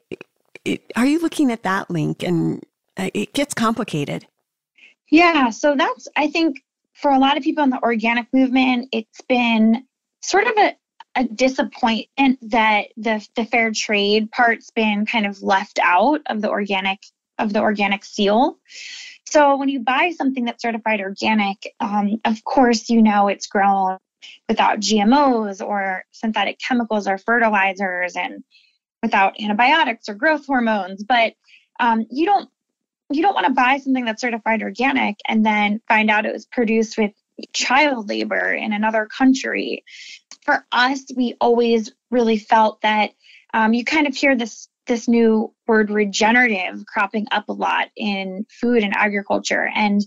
it, 0.65 0.93
are 0.97 1.07
you 1.07 1.21
looking 1.21 1.51
at 1.51 1.63
that 1.63 1.91
link? 1.91 2.23
And 2.23 2.65
uh, 2.97 3.11
it 3.15 3.33
gets 3.33 3.55
complicated. 3.55 4.27
Yeah, 5.11 5.51
so 5.51 5.75
that's, 5.77 6.07
I 6.17 6.29
think, 6.29 6.63
for 6.93 7.11
a 7.11 7.19
lot 7.19 7.37
of 7.37 7.43
people 7.43 7.65
in 7.65 7.71
the 7.71 7.83
organic 7.83 8.27
movement, 8.33 8.89
it's 8.93 9.21
been 9.23 9.85
sort 10.23 10.47
of 10.47 10.53
a, 10.57 10.77
a 11.14 11.25
disappointment 11.25 12.38
that 12.51 12.87
the 12.96 13.27
the 13.35 13.44
fair 13.44 13.73
trade 13.73 14.31
part's 14.31 14.70
been 14.70 15.07
kind 15.07 15.27
of 15.27 15.42
left 15.42 15.79
out 15.83 16.20
of 16.27 16.40
the 16.40 16.51
organic 16.51 17.01
of 17.38 17.53
the 17.53 17.61
organic 17.61 18.05
seal. 18.05 18.59
So 19.27 19.57
when 19.57 19.68
you 19.68 19.81
buy 19.81 20.12
something 20.16 20.44
that's 20.44 20.62
certified 20.62 21.01
organic, 21.01 21.75
um, 21.81 22.20
of 22.25 22.44
course 22.44 22.90
you 22.90 23.03
know 23.03 23.29
it's 23.29 23.46
grown 23.46 23.99
without 24.49 24.81
GMOs 24.81 25.66
or 25.66 26.05
synthetic 26.12 26.59
chemicals 26.59 27.09
or 27.09 27.18
fertilizers 27.18 28.16
and 28.16 28.44
without 29.03 29.40
antibiotics 29.40 30.09
or 30.09 30.14
growth 30.14 30.46
hormones. 30.46 31.03
But 31.03 31.35
um, 31.79 32.07
you 32.11 32.27
don't 32.27 32.49
you 33.11 33.23
don't 33.23 33.35
want 33.35 33.46
to 33.46 33.53
buy 33.53 33.79
something 33.79 34.05
that's 34.05 34.20
certified 34.20 34.62
organic 34.62 35.16
and 35.27 35.44
then 35.44 35.81
find 35.88 36.11
out 36.11 36.27
it 36.27 36.33
was 36.33 36.46
produced 36.46 36.96
with 36.96 37.12
child 37.53 38.09
labor 38.09 38.53
in 38.53 38.73
another 38.73 39.07
country 39.07 39.85
for 40.42 40.66
us, 40.72 41.05
we 41.16 41.37
always 41.40 41.92
really 42.11 42.38
felt 42.38 42.81
that 42.83 43.12
um, 43.53 43.72
you 43.72 43.85
kind 43.85 44.07
of 44.07 44.14
hear 44.14 44.37
this 44.37 44.68
this 44.87 45.07
new 45.07 45.53
word 45.68 45.90
regenerative 45.90 46.85
cropping 46.87 47.26
up 47.31 47.48
a 47.48 47.53
lot 47.53 47.88
in 47.96 48.44
food 48.50 48.83
and 48.83 48.96
agriculture, 48.96 49.70
and 49.74 50.00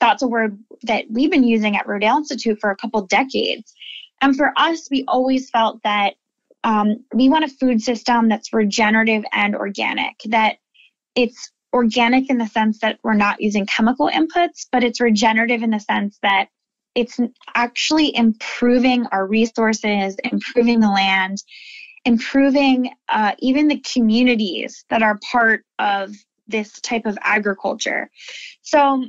that's 0.00 0.22
a 0.22 0.28
word 0.28 0.58
that 0.82 1.04
we've 1.10 1.30
been 1.30 1.44
using 1.44 1.76
at 1.76 1.86
Rodale 1.86 2.18
Institute 2.18 2.58
for 2.60 2.70
a 2.70 2.76
couple 2.76 3.06
decades. 3.06 3.72
And 4.20 4.36
for 4.36 4.52
us, 4.56 4.88
we 4.90 5.04
always 5.06 5.50
felt 5.50 5.82
that 5.82 6.14
um, 6.64 7.04
we 7.12 7.28
want 7.28 7.44
a 7.44 7.48
food 7.48 7.82
system 7.82 8.28
that's 8.28 8.52
regenerative 8.52 9.24
and 9.32 9.54
organic. 9.54 10.14
That 10.26 10.56
it's 11.14 11.52
organic 11.72 12.30
in 12.30 12.38
the 12.38 12.46
sense 12.46 12.78
that 12.78 12.98
we're 13.02 13.14
not 13.14 13.40
using 13.40 13.66
chemical 13.66 14.08
inputs, 14.08 14.66
but 14.72 14.84
it's 14.84 15.00
regenerative 15.00 15.62
in 15.62 15.70
the 15.70 15.80
sense 15.80 16.18
that 16.22 16.48
it's 16.94 17.18
actually 17.54 18.14
improving 18.16 19.06
our 19.06 19.26
resources, 19.26 20.16
improving 20.24 20.80
the 20.80 20.90
land, 20.90 21.38
improving 22.04 22.90
uh, 23.08 23.32
even 23.38 23.68
the 23.68 23.82
communities 23.92 24.84
that 24.90 25.02
are 25.02 25.18
part 25.32 25.64
of 25.78 26.14
this 26.46 26.80
type 26.80 27.06
of 27.06 27.18
agriculture. 27.22 28.10
So 28.62 29.04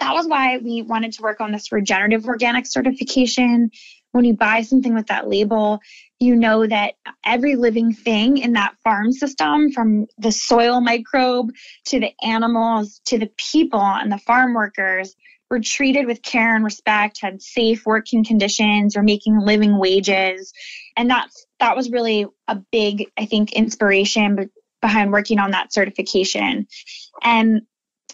that 0.00 0.12
was 0.12 0.26
why 0.26 0.58
we 0.58 0.82
wanted 0.82 1.12
to 1.12 1.22
work 1.22 1.40
on 1.40 1.52
this 1.52 1.72
regenerative 1.72 2.26
organic 2.26 2.66
certification. 2.66 3.70
When 4.12 4.24
you 4.24 4.34
buy 4.34 4.62
something 4.62 4.94
with 4.94 5.08
that 5.08 5.28
label, 5.28 5.80
you 6.20 6.34
know 6.36 6.66
that 6.66 6.94
every 7.24 7.56
living 7.56 7.92
thing 7.92 8.38
in 8.38 8.52
that 8.52 8.74
farm 8.84 9.12
system, 9.12 9.70
from 9.72 10.06
the 10.18 10.32
soil 10.32 10.80
microbe 10.80 11.50
to 11.86 12.00
the 12.00 12.12
animals 12.22 13.00
to 13.06 13.18
the 13.18 13.30
people 13.52 13.80
and 13.80 14.10
the 14.10 14.18
farm 14.18 14.54
workers, 14.54 15.14
were 15.50 15.60
treated 15.60 16.06
with 16.06 16.22
care 16.22 16.54
and 16.54 16.64
respect, 16.64 17.20
had 17.20 17.40
safe 17.40 17.86
working 17.86 18.24
conditions, 18.24 18.96
were 18.96 19.02
making 19.02 19.38
living 19.40 19.78
wages. 19.78 20.52
And 20.96 21.08
that's 21.10 21.46
that 21.60 21.76
was 21.76 21.90
really 21.90 22.26
a 22.46 22.56
big, 22.70 23.10
I 23.16 23.26
think, 23.26 23.52
inspiration 23.52 24.50
behind 24.80 25.12
working 25.12 25.38
on 25.38 25.52
that 25.52 25.72
certification. 25.72 26.66
And 27.22 27.62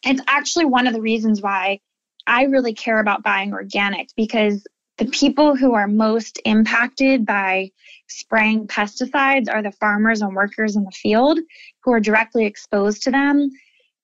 it's 0.04 0.22
actually 0.26 0.66
one 0.66 0.86
of 0.86 0.94
the 0.94 1.00
reasons 1.00 1.42
why 1.42 1.80
I 2.26 2.44
really 2.44 2.74
care 2.74 3.00
about 3.00 3.22
buying 3.22 3.52
organic 3.52 4.08
because 4.16 4.66
the 4.96 5.06
people 5.06 5.56
who 5.56 5.74
are 5.74 5.88
most 5.88 6.40
impacted 6.44 7.26
by 7.26 7.70
spraying 8.08 8.68
pesticides 8.68 9.52
are 9.52 9.62
the 9.62 9.72
farmers 9.72 10.22
and 10.22 10.34
workers 10.34 10.76
in 10.76 10.84
the 10.84 10.90
field 10.92 11.38
who 11.82 11.92
are 11.92 12.00
directly 12.00 12.46
exposed 12.46 13.02
to 13.02 13.10
them, 13.10 13.50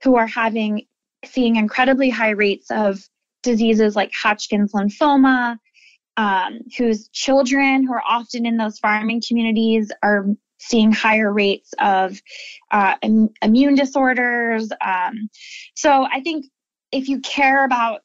who 0.02 0.16
are 0.16 0.26
having 0.26 0.86
seeing 1.24 1.56
incredibly 1.56 2.10
high 2.10 2.30
rates 2.30 2.70
of 2.70 3.00
diseases 3.42 3.96
like 3.96 4.10
Hodgkin's 4.12 4.72
lymphoma, 4.72 5.58
um, 6.16 6.60
whose 6.76 7.08
children 7.08 7.86
who 7.86 7.92
are 7.92 8.02
often 8.06 8.46
in 8.46 8.56
those 8.56 8.78
farming 8.78 9.22
communities 9.26 9.90
are 10.02 10.26
seeing 10.58 10.92
higher 10.92 11.32
rates 11.32 11.72
of 11.78 12.20
uh, 12.70 12.94
Im- 13.02 13.30
immune 13.42 13.74
disorders. 13.74 14.70
Um, 14.84 15.30
so 15.74 16.06
I 16.10 16.20
think 16.20 16.46
if 16.92 17.08
you 17.08 17.20
care 17.20 17.64
about 17.64 18.02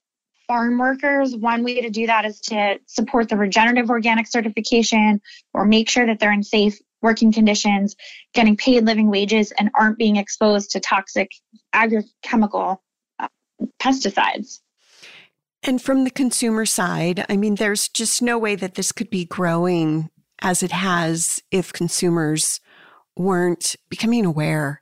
farm 0.48 0.78
workers, 0.78 1.36
one 1.36 1.64
way 1.64 1.82
to 1.82 1.90
do 1.90 2.08
that 2.08 2.24
is 2.26 2.40
to 2.40 2.80
support 2.86 3.30
the 3.30 3.36
regenerative 3.36 3.90
organic 3.90 4.28
certification 4.28 5.22
or 5.54 5.66
make 5.66 5.90
sure 5.90 6.06
that 6.06 6.20
they're 6.20 6.32
in 6.32 6.44
safe 6.44 6.78
working 7.02 7.32
conditions, 7.32 7.96
getting 8.34 8.56
paid 8.58 8.86
living 8.86 9.10
wages, 9.10 9.52
and 9.52 9.70
aren't 9.78 9.98
being 9.98 10.16
exposed 10.16 10.72
to 10.72 10.80
toxic 10.80 11.30
agrochemical 11.74 12.78
uh, 13.20 13.28
pesticides. 13.82 14.60
And 15.66 15.82
from 15.82 16.04
the 16.04 16.12
consumer 16.12 16.66
side, 16.66 17.26
I 17.28 17.38
mean, 17.38 17.56
there's 17.56 17.90
just 17.90 18.22
no 18.22 18.38
way 18.38 18.56
that 18.56 18.76
this 18.76 18.92
could 18.92 19.10
be 19.10 19.26
growing 19.26 20.10
as 20.42 20.62
it 20.62 20.72
has 20.72 21.42
if 21.50 21.74
consumers 21.74 22.60
weren't 23.18 23.76
becoming 23.90 24.26
aware. 24.26 24.82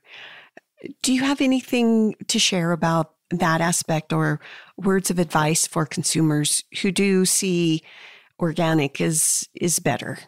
Do 1.02 1.14
you 1.14 1.22
have 1.22 1.40
anything 1.40 2.14
to 2.28 2.38
share 2.38 2.72
about 2.72 3.14
that 3.30 3.62
aspect 3.62 4.12
or 4.12 4.40
words 4.76 5.10
of 5.10 5.18
advice 5.18 5.66
for 5.66 5.86
consumers 5.86 6.62
who 6.82 6.92
do 6.92 7.24
see 7.24 7.82
organic 8.38 9.00
is 9.00 9.48
is 9.54 9.78
better? 9.78 10.18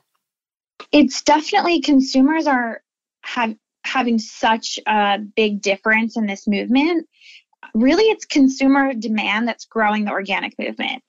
It's 0.91 1.23
definitely 1.23 1.83
consumers 1.83 2.47
are 2.47 2.81
have 3.23 3.55
having 3.85 4.19
such 4.19 4.79
a 4.87 5.19
big 5.19 5.61
difference 5.61 6.17
in 6.17 6.27
this 6.27 6.49
movement 6.49 7.07
really 7.75 8.05
it's 8.05 8.25
consumer 8.25 8.95
demand 8.95 9.49
that's 9.49 9.65
growing 9.65 10.05
the 10.05 10.13
organic 10.13 10.55
movement. 10.59 11.03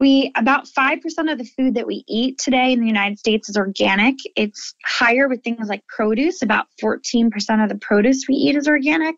We 0.00 0.32
about 0.36 0.66
5% 0.66 1.32
of 1.32 1.38
the 1.38 1.44
food 1.44 1.74
that 1.74 1.86
we 1.86 2.02
eat 2.08 2.38
today 2.38 2.72
in 2.72 2.80
the 2.80 2.86
United 2.86 3.18
States 3.18 3.48
is 3.48 3.56
organic. 3.56 4.16
It's 4.34 4.74
higher 4.84 5.28
with 5.28 5.44
things 5.44 5.68
like 5.68 5.86
produce. 5.86 6.42
About 6.42 6.66
14% 6.82 7.30
of 7.62 7.68
the 7.68 7.78
produce 7.78 8.26
we 8.28 8.34
eat 8.34 8.56
is 8.56 8.66
organic. 8.66 9.16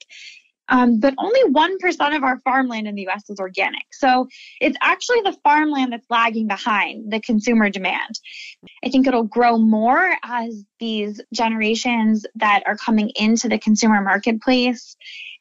Um, 0.69 0.99
but 0.99 1.15
only 1.19 1.41
1% 1.53 2.17
of 2.17 2.23
our 2.23 2.41
farmland 2.41 2.87
in 2.87 2.95
the 2.95 3.07
US 3.09 3.29
is 3.29 3.39
organic. 3.39 3.85
So 3.93 4.29
it's 4.61 4.77
actually 4.81 5.21
the 5.23 5.37
farmland 5.43 5.93
that's 5.93 6.07
lagging 6.09 6.47
behind 6.47 7.13
the 7.13 7.21
consumer 7.21 7.69
demand. 7.69 8.19
I 8.85 8.89
think 8.89 9.07
it'll 9.07 9.25
grow 9.25 9.59
more 9.59 10.17
as 10.23 10.65
these 10.81 11.21
generations 11.33 12.25
that 12.37 12.63
are 12.67 12.77
coming 12.77 13.11
into 13.17 13.49
the 13.49 13.59
consumer 13.59 14.01
marketplace 14.01 14.97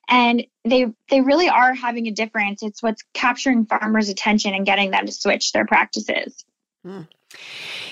and 0.09 0.45
they 0.65 0.87
they 1.09 1.21
really 1.21 1.49
are 1.49 1.73
having 1.73 2.07
a 2.07 2.11
difference 2.11 2.63
it's 2.63 2.83
what's 2.83 3.03
capturing 3.13 3.65
farmers 3.65 4.09
attention 4.09 4.53
and 4.53 4.65
getting 4.65 4.91
them 4.91 5.05
to 5.05 5.11
switch 5.11 5.51
their 5.51 5.65
practices 5.65 6.45
mm. 6.85 7.07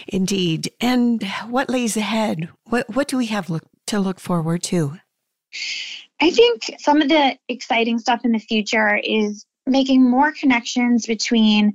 indeed 0.07 0.71
and 0.79 1.23
what 1.47 1.69
lays 1.69 1.95
ahead 1.95 2.49
what 2.65 2.89
what 2.93 3.07
do 3.07 3.17
we 3.17 3.27
have 3.27 3.49
look, 3.49 3.63
to 3.91 3.99
look 3.99 4.19
forward 4.21 4.63
to? 4.63 4.97
I 6.21 6.31
think 6.31 6.71
some 6.79 7.01
of 7.01 7.09
the 7.09 7.37
exciting 7.49 7.99
stuff 7.99 8.21
in 8.23 8.31
the 8.31 8.39
future 8.39 8.95
is 8.95 9.45
making 9.65 10.09
more 10.09 10.31
connections 10.31 11.05
between 11.05 11.73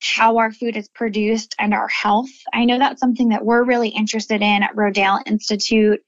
how 0.00 0.38
our 0.38 0.50
food 0.50 0.76
is 0.76 0.88
produced 0.88 1.54
and 1.60 1.72
our 1.72 1.86
health. 1.86 2.30
I 2.52 2.64
know 2.64 2.78
that's 2.78 2.98
something 2.98 3.28
that 3.28 3.44
we're 3.44 3.62
really 3.62 3.90
interested 3.90 4.42
in 4.42 4.64
at 4.64 4.74
Rodale 4.74 5.22
Institute. 5.26 6.00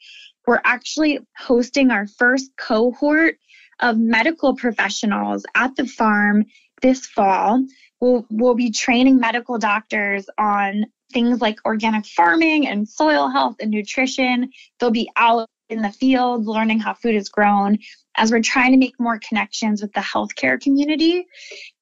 We're 0.44 0.60
actually 0.64 1.20
hosting 1.38 1.92
our 1.92 2.08
first 2.08 2.50
cohort 2.58 3.36
of 3.80 3.98
medical 3.98 4.54
professionals 4.54 5.44
at 5.54 5.74
the 5.76 5.86
farm 5.86 6.44
this 6.82 7.06
fall. 7.06 7.64
We'll, 8.00 8.26
we'll 8.30 8.54
be 8.54 8.70
training 8.70 9.18
medical 9.18 9.58
doctors 9.58 10.26
on 10.38 10.86
things 11.12 11.40
like 11.40 11.58
organic 11.64 12.06
farming 12.06 12.66
and 12.66 12.88
soil 12.88 13.28
health 13.28 13.56
and 13.60 13.70
nutrition. 13.70 14.50
They'll 14.78 14.90
be 14.90 15.10
out 15.16 15.48
in 15.68 15.82
the 15.82 15.90
field 15.90 16.46
learning 16.46 16.80
how 16.80 16.94
food 16.94 17.14
is 17.14 17.28
grown 17.28 17.78
as 18.16 18.30
we're 18.30 18.42
trying 18.42 18.72
to 18.72 18.78
make 18.78 18.94
more 18.98 19.18
connections 19.18 19.82
with 19.82 19.92
the 19.92 20.00
healthcare 20.00 20.60
community. 20.60 21.26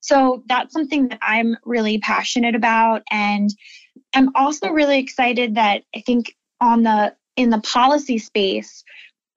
So 0.01 0.45
that's 0.47 0.73
something 0.73 1.09
that 1.09 1.19
I'm 1.21 1.57
really 1.65 1.99
passionate 1.99 2.55
about. 2.55 3.03
And 3.11 3.51
I'm 4.15 4.31
also 4.35 4.69
really 4.69 4.99
excited 4.99 5.57
that 5.57 5.83
I 5.95 6.01
think 6.01 6.35
on 6.61 6.83
the 6.83 7.15
in 7.37 7.51
the 7.51 7.61
policy 7.61 8.19
space, 8.19 8.85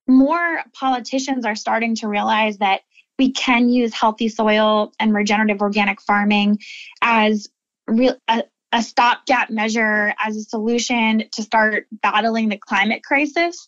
more 0.08 0.64
politicians 0.74 1.46
are 1.46 1.56
starting 1.56 1.96
to 1.96 2.08
realize 2.08 2.58
that 2.58 2.82
we 3.18 3.32
can 3.32 3.70
use 3.70 3.94
healthy 3.94 4.30
soil 4.30 4.92
and 5.00 5.14
regenerative 5.14 5.62
organic 5.62 6.02
farming 6.02 6.60
as 7.02 7.48
real 7.88 8.16
a, 8.28 8.44
a 8.72 8.84
stopgap 8.84 9.50
measure 9.50 10.14
as 10.20 10.36
a 10.36 10.44
solution 10.44 11.24
to 11.32 11.42
start 11.42 11.88
battling 11.92 12.50
the 12.50 12.58
climate 12.58 13.04
crisis. 13.04 13.68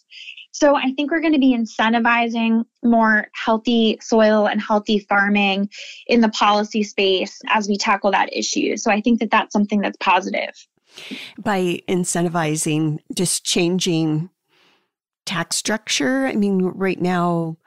So 0.51 0.75
I 0.75 0.91
think 0.95 1.11
we're 1.11 1.21
going 1.21 1.33
to 1.33 1.39
be 1.39 1.55
incentivizing 1.55 2.65
more 2.83 3.27
healthy 3.33 3.99
soil 4.01 4.47
and 4.47 4.59
healthy 4.59 4.99
farming 4.99 5.69
in 6.07 6.21
the 6.21 6.29
policy 6.29 6.83
space 6.83 7.39
as 7.47 7.67
we 7.67 7.77
tackle 7.77 8.11
that 8.11 8.33
issue. 8.33 8.75
So 8.75 8.91
I 8.91 9.01
think 9.01 9.19
that 9.19 9.29
that's 9.29 9.53
something 9.53 9.81
that's 9.81 9.97
positive. 9.99 10.49
By 11.37 11.81
incentivizing, 11.87 12.99
just 13.13 13.45
changing 13.45 14.31
tax 15.27 15.55
structure. 15.57 16.25
I 16.25 16.35
mean, 16.35 16.63
right 16.63 16.99
now, 16.99 17.57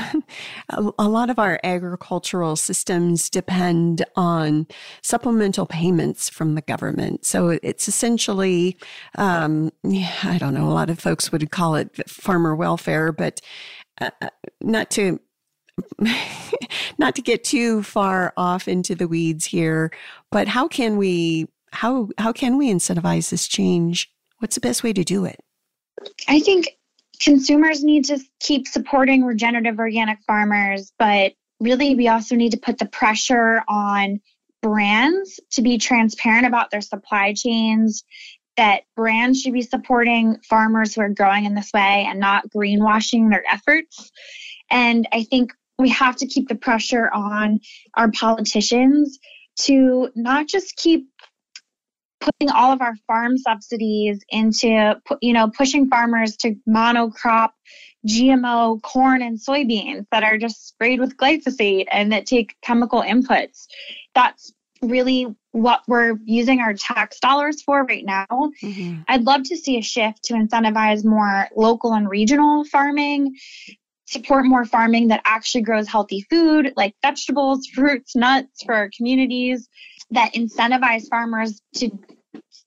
a 0.98 1.08
lot 1.08 1.30
of 1.30 1.38
our 1.38 1.60
agricultural 1.62 2.56
systems 2.56 3.28
depend 3.28 4.04
on 4.16 4.66
supplemental 5.02 5.66
payments 5.66 6.28
from 6.28 6.54
the 6.54 6.62
government. 6.62 7.24
So 7.24 7.58
it's 7.62 7.88
essentially, 7.88 8.76
um, 9.16 9.70
I 9.84 10.38
don't 10.38 10.54
know, 10.54 10.68
a 10.68 10.72
lot 10.72 10.90
of 10.90 10.98
folks 10.98 11.30
would 11.30 11.50
call 11.50 11.74
it 11.74 12.08
farmer 12.08 12.56
welfare, 12.56 13.12
but 13.12 13.40
uh, 14.00 14.10
uh 14.20 14.28
not 14.60 14.90
to. 14.92 15.20
not 16.98 17.16
to 17.16 17.22
get 17.22 17.44
too 17.44 17.82
far 17.82 18.34
off 18.36 18.68
into 18.68 18.94
the 18.94 19.08
weeds 19.08 19.46
here, 19.46 19.90
but 20.30 20.46
how 20.46 20.68
can 20.68 20.98
we 20.98 21.48
how 21.72 22.10
how 22.18 22.30
can 22.30 22.58
we 22.58 22.70
incentivize 22.70 23.30
this 23.30 23.48
change? 23.48 24.12
What's 24.38 24.54
the 24.54 24.60
best 24.60 24.82
way 24.82 24.92
to 24.92 25.02
do 25.02 25.24
it? 25.24 25.40
I 26.28 26.40
think 26.40 26.76
consumers 27.22 27.84
need 27.84 28.06
to 28.06 28.18
keep 28.40 28.66
supporting 28.66 29.24
regenerative 29.24 29.78
organic 29.78 30.18
farmers, 30.26 30.92
but 30.98 31.32
really 31.60 31.94
we 31.94 32.08
also 32.08 32.34
need 32.34 32.52
to 32.52 32.58
put 32.58 32.78
the 32.78 32.86
pressure 32.86 33.62
on 33.68 34.20
brands 34.60 35.40
to 35.52 35.62
be 35.62 35.78
transparent 35.78 36.46
about 36.46 36.70
their 36.70 36.80
supply 36.80 37.32
chains, 37.32 38.04
that 38.56 38.82
brands 38.96 39.40
should 39.40 39.52
be 39.52 39.62
supporting 39.62 40.36
farmers 40.48 40.94
who 40.94 41.00
are 41.00 41.08
growing 41.08 41.44
in 41.44 41.54
this 41.54 41.70
way 41.72 42.06
and 42.08 42.20
not 42.20 42.48
greenwashing 42.50 43.30
their 43.30 43.44
efforts. 43.50 44.10
And 44.70 45.08
I 45.12 45.24
think 45.24 45.52
we 45.78 45.90
have 45.90 46.16
to 46.16 46.26
keep 46.26 46.48
the 46.48 46.54
pressure 46.54 47.10
on 47.12 47.60
our 47.94 48.10
politicians 48.10 49.18
to 49.60 50.10
not 50.14 50.48
just 50.48 50.76
keep 50.76 51.08
putting 52.22 52.50
all 52.50 52.72
of 52.72 52.80
our 52.80 52.94
farm 53.06 53.36
subsidies 53.36 54.20
into 54.28 54.94
you 55.20 55.32
know 55.32 55.50
pushing 55.50 55.88
farmers 55.88 56.36
to 56.38 56.54
monocrop 56.68 57.50
GMO 58.06 58.80
corn 58.82 59.22
and 59.22 59.38
soybeans 59.38 60.06
that 60.10 60.22
are 60.22 60.38
just 60.38 60.68
sprayed 60.68 61.00
with 61.00 61.16
glyphosate 61.16 61.86
and 61.90 62.12
that 62.12 62.26
take 62.26 62.56
chemical 62.62 63.02
inputs. 63.02 63.66
That's 64.14 64.52
really 64.80 65.26
what 65.52 65.82
we're 65.86 66.16
using 66.24 66.60
our 66.60 66.74
tax 66.74 67.20
dollars 67.20 67.62
for 67.62 67.84
right 67.84 68.04
now. 68.04 68.26
Mm-hmm. 68.30 69.02
I'd 69.06 69.22
love 69.22 69.44
to 69.44 69.56
see 69.56 69.78
a 69.78 69.82
shift 69.82 70.24
to 70.24 70.34
incentivize 70.34 71.04
more 71.04 71.48
local 71.56 71.92
and 71.92 72.08
regional 72.08 72.64
farming, 72.64 73.36
support 74.06 74.44
more 74.44 74.64
farming 74.64 75.08
that 75.08 75.22
actually 75.24 75.62
grows 75.62 75.86
healthy 75.86 76.26
food 76.28 76.72
like 76.76 76.96
vegetables, 77.02 77.66
fruits, 77.66 78.16
nuts 78.16 78.64
for 78.64 78.74
our 78.74 78.90
communities 78.96 79.68
that 80.12 80.34
incentivize 80.34 81.08
farmers 81.08 81.60
to 81.76 81.90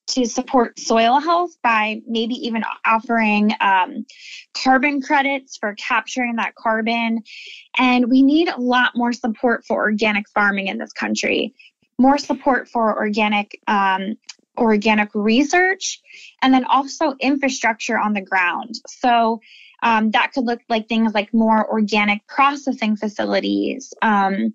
to 0.08 0.26
support 0.26 0.80
soil 0.80 1.20
health 1.20 1.52
by 1.64 2.02
maybe 2.08 2.36
even 2.36 2.64
offering 2.86 3.52
um, 3.60 4.06
carbon 4.54 5.02
credits 5.02 5.58
for 5.58 5.74
capturing 5.76 6.36
that 6.36 6.54
carbon. 6.56 7.24
And 7.78 8.10
we 8.10 8.22
need 8.22 8.48
a 8.48 8.60
lot 8.60 8.92
more 8.96 9.14
support 9.14 9.66
for 9.66 9.82
organic 9.82 10.30
farming 10.30 10.68
in 10.68 10.78
this 10.78 10.94
country, 10.94 11.56
more 11.98 12.20
support 12.20 12.70
for 12.70 12.96
organic 12.96 13.60
um, 13.68 14.16
organic 14.58 15.10
research, 15.14 16.00
and 16.42 16.54
then 16.54 16.66
also 16.66 17.16
infrastructure 17.20 17.98
on 17.98 18.14
the 18.14 18.22
ground. 18.22 18.76
So 18.88 19.42
um, 19.84 20.12
that 20.12 20.32
could 20.34 20.46
look 20.46 20.62
like 20.70 20.88
things 20.88 21.14
like 21.14 21.34
more 21.34 21.70
organic 21.70 22.26
processing 22.28 22.96
facilities. 22.96 23.94
Um, 24.02 24.54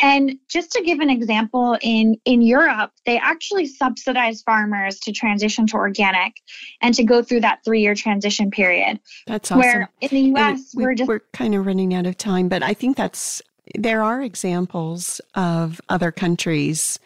and 0.00 0.36
just 0.48 0.72
to 0.72 0.82
give 0.82 1.00
an 1.00 1.10
example, 1.10 1.78
in, 1.82 2.16
in 2.24 2.42
Europe, 2.42 2.90
they 3.04 3.18
actually 3.18 3.66
subsidize 3.66 4.42
farmers 4.42 4.98
to 5.00 5.12
transition 5.12 5.66
to 5.68 5.76
organic 5.76 6.34
and 6.82 6.94
to 6.94 7.04
go 7.04 7.22
through 7.22 7.40
that 7.40 7.60
three 7.64 7.80
year 7.80 7.94
transition 7.94 8.50
period. 8.50 9.00
That's 9.26 9.50
awesome. 9.50 9.60
Where 9.60 9.90
in 10.00 10.08
the 10.10 10.40
US, 10.40 10.74
we, 10.74 10.84
we're 10.84 10.94
just. 10.94 11.08
We're 11.08 11.20
kind 11.32 11.54
of 11.54 11.66
running 11.66 11.94
out 11.94 12.06
of 12.06 12.16
time, 12.16 12.48
but 12.48 12.62
I 12.62 12.74
think 12.74 12.96
that's. 12.96 13.42
There 13.74 14.00
are 14.02 14.22
examples 14.22 15.20
of 15.34 15.80
other 15.88 16.12
countries 16.12 17.00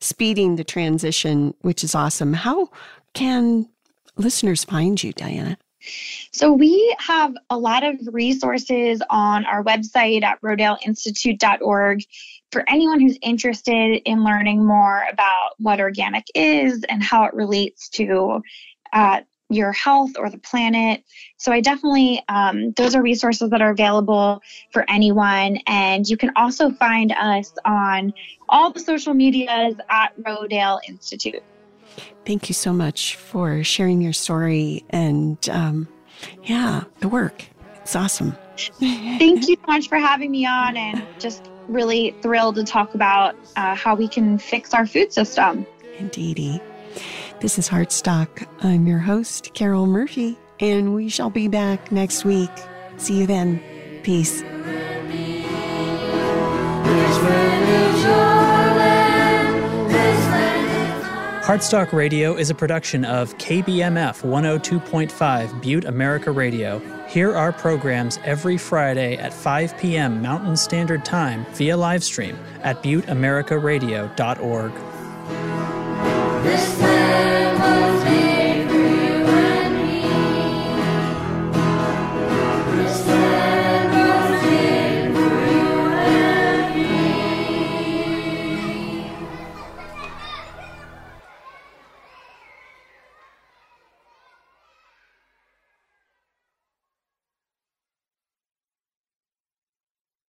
speeding 0.00 0.56
the 0.56 0.64
transition, 0.64 1.54
which 1.60 1.84
is 1.84 1.94
awesome. 1.94 2.32
How 2.32 2.70
can 3.12 3.68
listeners 4.16 4.64
find 4.64 5.02
you, 5.02 5.12
Diana? 5.12 5.58
So 6.32 6.52
we 6.52 6.94
have 6.98 7.34
a 7.50 7.58
lot 7.58 7.84
of 7.84 7.96
resources 8.12 9.02
on 9.10 9.44
our 9.44 9.62
website 9.62 10.22
at 10.22 10.40
rodaleinstitute.org 10.42 12.02
for 12.52 12.64
anyone 12.68 13.00
who's 13.00 13.18
interested 13.22 14.02
in 14.04 14.24
learning 14.24 14.64
more 14.64 15.04
about 15.10 15.50
what 15.58 15.80
organic 15.80 16.24
is 16.34 16.84
and 16.88 17.02
how 17.02 17.24
it 17.24 17.34
relates 17.34 17.88
to 17.90 18.42
uh, 18.92 19.20
your 19.48 19.72
health 19.72 20.12
or 20.18 20.28
the 20.30 20.38
planet. 20.38 21.04
So 21.36 21.52
I 21.52 21.60
definitely, 21.60 22.22
um, 22.28 22.72
those 22.72 22.94
are 22.94 23.02
resources 23.02 23.50
that 23.50 23.62
are 23.62 23.70
available 23.70 24.42
for 24.72 24.84
anyone. 24.88 25.58
And 25.66 26.06
you 26.08 26.16
can 26.16 26.32
also 26.36 26.70
find 26.70 27.12
us 27.12 27.52
on 27.64 28.12
all 28.48 28.70
the 28.72 28.80
social 28.80 29.14
medias 29.14 29.76
at 29.88 30.16
Rodale 30.20 30.80
Institute. 30.88 31.42
Thank 32.24 32.48
you 32.48 32.54
so 32.54 32.72
much 32.72 33.16
for 33.16 33.62
sharing 33.62 34.00
your 34.00 34.12
story 34.12 34.84
and, 34.90 35.36
um, 35.48 35.88
yeah, 36.44 36.84
the 37.00 37.08
work. 37.08 37.44
It's 37.82 37.94
awesome. 37.94 38.36
Thank 38.56 39.48
you 39.48 39.56
so 39.56 39.66
much 39.66 39.88
for 39.88 39.98
having 39.98 40.30
me 40.30 40.46
on 40.46 40.76
and 40.76 41.04
just 41.18 41.50
really 41.68 42.14
thrilled 42.22 42.56
to 42.56 42.64
talk 42.64 42.94
about 42.94 43.36
uh, 43.56 43.74
how 43.74 43.94
we 43.94 44.08
can 44.08 44.38
fix 44.38 44.74
our 44.74 44.86
food 44.86 45.12
system. 45.12 45.66
Indeedy. 45.98 46.60
This 47.40 47.58
is 47.58 47.68
Heartstock. 47.68 48.46
I'm 48.62 48.86
your 48.86 48.98
host, 48.98 49.52
Carol 49.54 49.86
Murphy, 49.86 50.38
and 50.58 50.94
we 50.94 51.08
shall 51.08 51.30
be 51.30 51.48
back 51.48 51.92
next 51.92 52.24
week. 52.24 52.50
See 52.96 53.18
you 53.18 53.26
then. 53.26 53.62
Peace. 54.02 54.42
Heartstock 61.46 61.92
Radio 61.92 62.34
is 62.34 62.50
a 62.50 62.56
production 62.56 63.04
of 63.04 63.38
KBMF 63.38 64.28
102.5 64.28 65.62
Butte 65.62 65.84
America 65.84 66.32
Radio. 66.32 66.80
Hear 67.06 67.36
our 67.36 67.52
programs 67.52 68.18
every 68.24 68.58
Friday 68.58 69.16
at 69.16 69.32
5 69.32 69.78
p.m. 69.78 70.20
Mountain 70.20 70.56
Standard 70.56 71.04
Time 71.04 71.46
via 71.52 71.76
livestream 71.76 72.36
at 72.64 72.82
butteamericaradio.org. 72.82 74.72